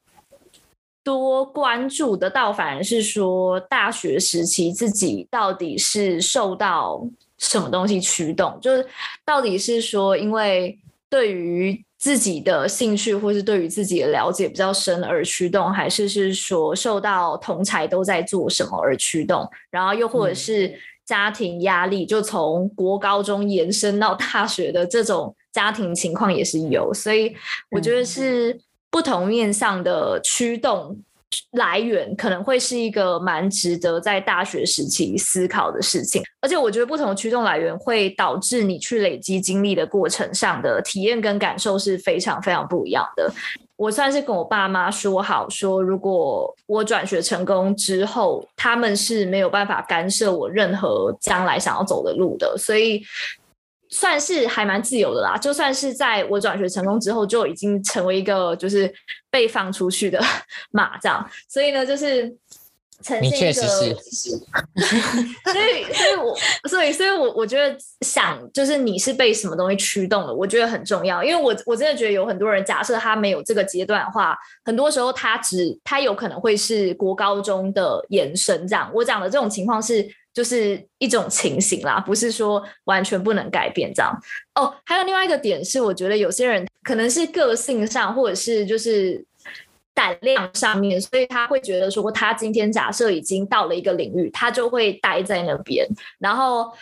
[1.04, 7.06] 多关注的，倒反而是说大学时期自己到底是受到
[7.38, 8.86] 什么东西驱动，就是
[9.24, 10.78] 到底是说因为
[11.10, 11.83] 对于。
[12.04, 20.70] 自己的兴趣或是对于自己的了解比较深而驱动，还是是说受到同才都在做什么而驱动，然后又或者是
[21.06, 27.34] 家庭压力，就从国高中延伸到大学的这种家庭情况也是有，所以
[27.70, 31.02] 我觉得是不同面向的驱动。
[31.52, 43.32] 来源可能会是一个蛮值得在大学时期思考的事情，而且我觉得不同的驱动来源会导致你去累积经历的过程上的体验跟感受是非常非常不一样的。
[43.76, 53.02] 我算是跟我爸妈说好，说如果我转学成功之后，他们是没有办法干涉我任何将来想要走的路的，所以。
[53.94, 58.92] 算是还蛮自由的啦，就算是在我转学成功之后，就已经成为一个就是
[59.30, 60.20] 被放出去的
[60.72, 62.22] 马这样，所以呢，就是
[63.04, 64.30] 呈现一个，你确实是，
[65.46, 66.36] 所以，所以我，
[66.68, 78.90] 所以，所以我，我觉得想就是你是被什么东西驱动的，我觉得很重要，因为我我真的觉得有很多人，假设他没有这个阶段的话，很多时候他只他有可能会是国高中的延伸这样。
[78.92, 80.04] 我讲的这种情况是。
[80.34, 84.12] 就是一种情形啦，不是说完全不能改变这样。
[84.56, 89.24] 哦，还有另外一个点是，我觉得有些人可能是个性上，或者是就是
[89.94, 95.86] 胆量上面，所以他会觉得说，他今天假设已经到了一个领域，他就会待在那边，
[96.18, 96.72] 然后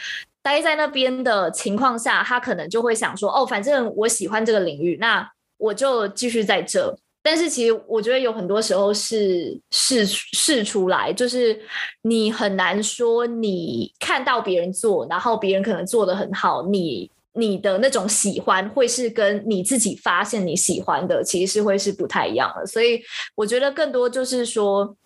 [0.41, 6.97] 待在那边的情况下，他可能就会想说，哦，反正我喜欢这个领域，那我就继续在这。
[7.23, 11.59] 但是其实我觉得有很多时候是试试出来，就是
[12.03, 22.67] 你很难说你看到别人做，然后别人可能做的很好，你你的那种喜欢，会是跟你自己发现你喜欢的，其实是会是不太一样的。
[22.67, 23.01] 所以
[23.35, 24.97] 我觉得更多就是说。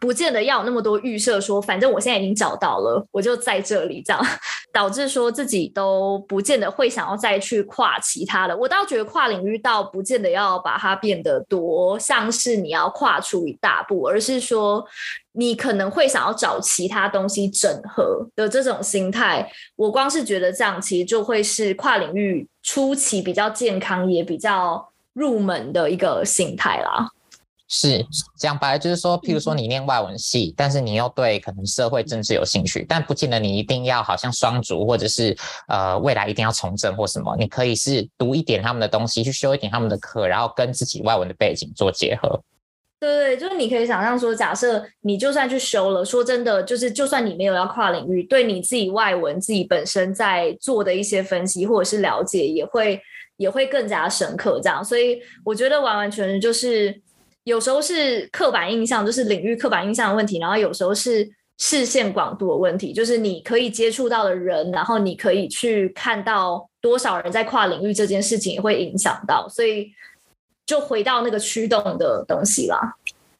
[0.00, 4.26] 不见得要有那么多预设，说反正我现在已经找到了，我就在这里这样，
[4.72, 8.56] 导致说自己都不见得会想要再去跨其他的。
[8.56, 14.84] 我倒觉得跨领域倒不见得要把它变得多像是你要跨出一大步，而是说
[15.32, 19.46] 你可能会想要找其他东西整合的这种心态。
[19.76, 27.08] 我光是觉得这样，其实就会是跨领域初期比较健康也比较入门的一个心态啦。
[27.72, 28.04] 是
[28.36, 35.36] 讲白了，就是说，譬如说你念外文系，嗯、但是你又对可能社会政治有兴趣，但不见得你一定要好像双足，或者是
[35.68, 42.42] 呃未来一定要从政或什么，你可以是读一点他们的东西，去修一点他们的课，然后跟自己外文的背景做结合。
[42.98, 53.00] 对对，就是你可以想象说，假设你就算去修了，说真的，就是就算你没有要跨领域，对你自己外文自己本身在做的一些分析或者是了解，也会
[53.36, 54.58] 也会更加深刻。
[54.60, 57.00] 这样，所以我觉得完完全全就是。
[57.50, 61.28] 有时候是刻板印象，就是领域刻板印象的问题，然后有时候是
[61.58, 69.90] 视线广度的问题，就是你可以接触到的人，然后你可以去看到多少人在跨领域这件事情也会影响到，所以
[70.64, 72.94] 就回到那个驱动的东西啦。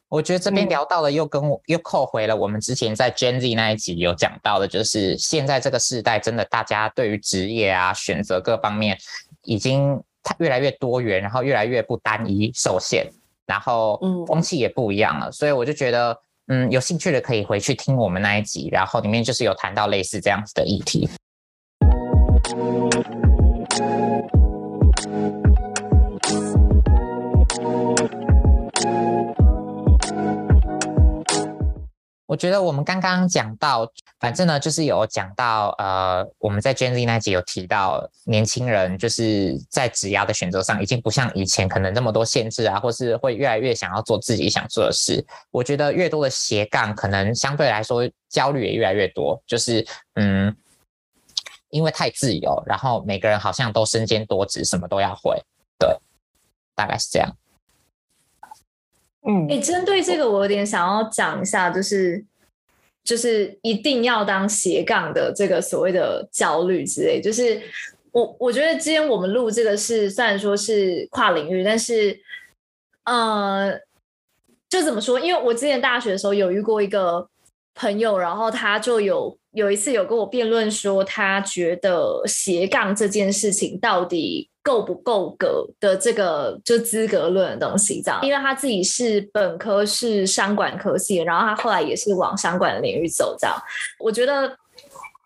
[0.09, 8.99] 我觉得这边聊到了，又跟我又扣回了我们之前在 Gen Z 那一集有讲到的，就是现在这个时代真的大家对于职业啊选择各方面
[9.45, 10.03] 已经
[10.39, 13.09] 越来越多元，然后越来越不单一受限。
[13.51, 21.11] 然后，嗯，风气也不一样了，所以我就觉得，嗯，有兴趣的可以回去听我们那一集，然后里面就是有谈到类似这样子的议题。
[32.31, 45.27] 我觉得我们刚刚讲到，反正呢，就是有讲到，呃，我们在 Gen Z 那集有提到，年轻人就是在职涯的选择上，已经不像以前可能那么多限制啊，或是会越来越想要做自己想做的事。
[45.51, 50.55] 我觉得越多的斜杠，可能相对来说焦虑也越来越多，就是嗯，
[51.71, 55.37] 因为太自由，然后每个人好像都身兼多职，什么都要会，
[55.81, 55.99] 对，
[56.77, 57.29] 大概是这样。
[59.27, 62.25] 嗯，诶，针对这个，我有点想要讲一下，就是
[63.05, 67.21] 就是一定要当斜杠的这个所谓的焦虑之类。
[67.21, 67.61] 就是
[68.13, 72.19] 我我觉得今天我们录这个是虽然说是跨领域，但是
[73.05, 73.79] 呃，
[74.69, 75.21] 就怎么说？
[75.21, 77.29] 因为我之前大学的时候有遇过一个
[77.81, 84.49] 朋友，然后他就有有一次有跟我辩论说，他觉得斜杠这件事情到底。
[84.63, 93.57] 够不够格的这个就资格论的东西，这样，因为他自己是本科是商管科系，然后他后来也是往商管的领域走，这样，
[93.99, 94.55] 我觉得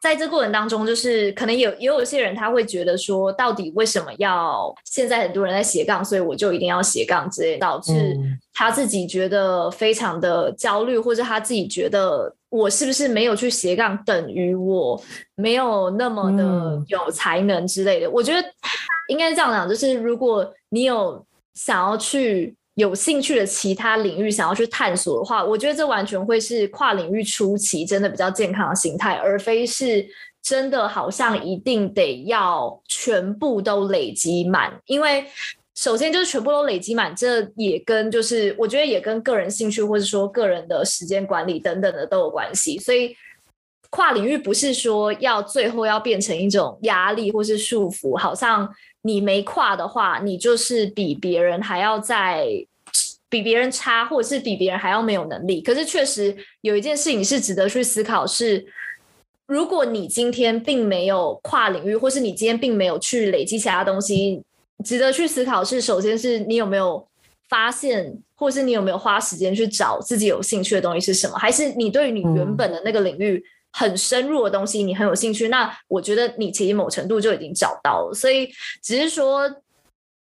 [0.00, 8.16] 在这过程当中，就是可能有也有一些人他会觉得说，到底为什么要现在很多人在斜杠，所以我就一定要斜杠之类，导致
[8.52, 12.32] 他自己觉得非常的焦虑，或者他自己觉得。
[12.54, 15.02] 我是不是没有去斜杠，等于我
[15.34, 18.06] 没有那么的有才能之类的？
[18.06, 18.40] 嗯、我觉得
[19.08, 30.06] 应该是这样讲，就是如果你有想要去有兴趣的其他领域，想要去探索的话，我觉得这完全会是跨领域初期真的比较健康的心态，而非是
[30.40, 35.24] 真的好像一定得要全部都累积满，因为。
[35.74, 42.78] 首先就是全部都累积满，这也跟就是我觉得也跟个人兴趣或者说个人的时间管理等等的都有关系。
[42.78, 43.14] 所以
[43.90, 48.72] 跨领域不是说要最后要变成一种压力或是束缚，好像
[49.02, 52.46] 你没跨的话，你就是比别人还要在
[53.28, 55.60] 比别人差，或者是比别人还要没有能力。
[55.60, 58.64] 可是确实有一件事情是值得去思考，是
[59.46, 64.40] 如果你今天并没有跨领域，或是你今天并没有去累积其他东西。
[64.82, 67.06] 值得去思考是，首先是你有没有
[67.48, 71.36] 发现，或是你有没有花时间去找自己有兴趣的东西是什么？
[71.38, 75.48] 还是你对于你原本的那个领域很深入的东西，你很有兴趣？
[75.48, 78.14] 那我觉得你其实某程度就已经找到了。
[78.14, 78.48] 所以
[78.82, 79.50] 只是说，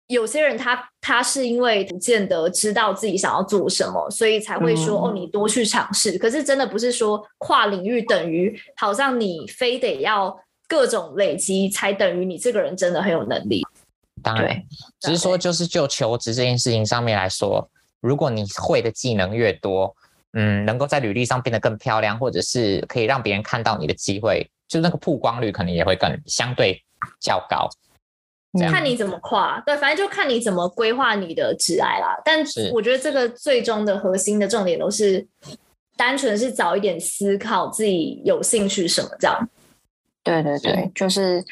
[0.08, 6.18] 有些人他他是因为不见得知道自己想要做什么，所以才会说哦，你多去尝试。
[6.18, 10.38] 可是真的不是说跨领域等于好像你非得要
[10.68, 13.64] 各种累积才等于你这个人真的很有能力。
[14.22, 14.62] 当然，
[15.00, 17.70] 只是说就是就求职这件事情上面来说，
[18.00, 19.96] 如果你会的技能越多，
[20.34, 26.82] 嗯，能够在履历上变得更漂亮，或者是可以让别人看到你的机会，就那个曝光率可能也会更相对
[27.20, 27.70] 较高。
[28.70, 32.20] 看你怎么跨，对，反正就看你怎么规划你的职涯啦。
[32.24, 32.44] 但
[32.74, 35.26] 我觉得这个最终的核心的重点都是，
[35.96, 39.50] 单纯是早一点思考自己有兴趣什么这样。
[40.24, 41.44] 对对对，就是。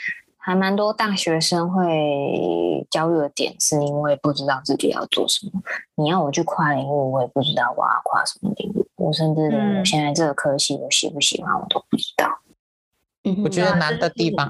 [0.42, 5.62] 还蛮多大学生会焦虑的点，是因为不知道自己要做什么。
[5.96, 8.88] 你要我去跨领域，我也不知道我要跨什么领域。
[8.96, 12.40] 我甚至连我现在这个科系我喜不喜欢，我都不知道。
[13.26, 14.50] 嗯，我觉得难的地方，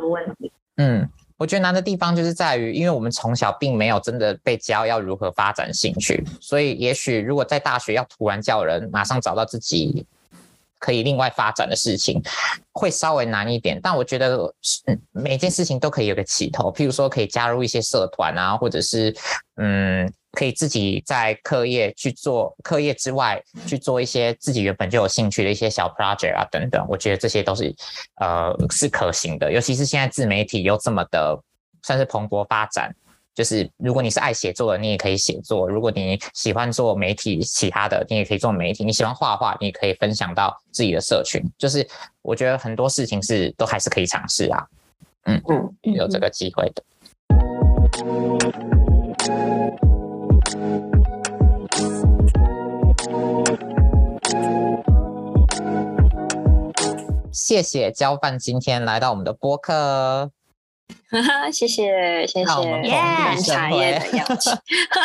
[0.78, 10.06] 嗯，我觉得难的地方就是在于，因为我们从小并没有真的被教要如何发展兴趣，所以也许如果在大学要突然叫人马上找到自己。
[10.80, 12.22] 可以另外发展的事情
[12.72, 14.52] 会稍微难一点，但我觉得
[15.12, 19.16] 每件事情都可以有个起头，譬如说可以加入一些社团啊，或者是
[19.58, 27.76] 嗯，可以自己在课业去做课业之外去做一些自己原本就有兴趣的一些小 project 啊等等，我觉得这些都是
[28.22, 31.38] 呃是可行的，尤其是现在自媒体又这么的
[31.84, 32.96] 算是蓬勃发展。
[33.40, 38.84] 就是如果你是爱写作的，你也可以写作；如果你喜欢做媒体，其他的你也可以做媒体。
[38.84, 41.42] 你喜欢画画，你也可以分享到自己的社群。
[41.58, 41.88] 就是
[42.22, 44.68] 我觉得很多事情是都还是可以尝试啊，
[45.24, 46.84] 嗯嗯，有这个机会的。
[57.32, 60.30] 谢谢交饭今天来到我们的播客。
[61.12, 64.54] 哈哈，谢谢谢谢耶茶叶的邀请，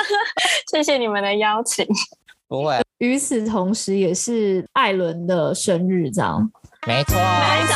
[0.70, 1.86] 谢谢你们的邀请。
[2.48, 6.50] 不会，与此同时也是艾伦的生日，这样
[6.86, 7.74] 没错没错，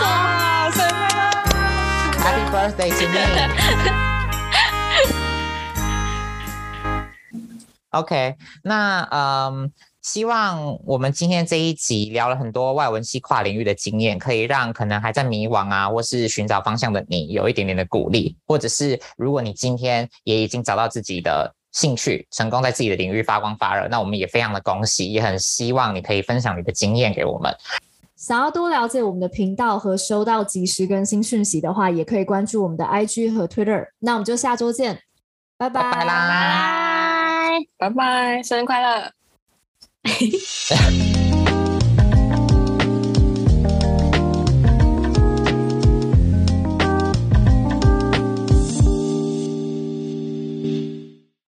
[0.72, 0.90] 生日
[2.18, 3.18] ，Happy birthday to me。
[7.90, 9.72] OK，那嗯。
[10.08, 27.54] 希望我们今天这一集聊了很多外文系跨领域的经验，可以让可能还在迷惘啊，或是寻找方向的你有一点点的鼓励，或者是如果你今天也已经找到自己的兴趣，成功在自己的领域发光发热，那我们也非常的恭喜，也很希望你可以分享你的经验给我们。
[28.16, 33.88] 想要多了解我们的频道和收到及时更新讯息的话，也可以关注我们的 IG 和 Twitter。
[33.98, 35.02] 那我们就下周见，
[35.58, 36.06] 拜拜拜拜
[37.76, 39.17] 拜拜，生日快乐！
[40.04, 41.27] 嘿嘿。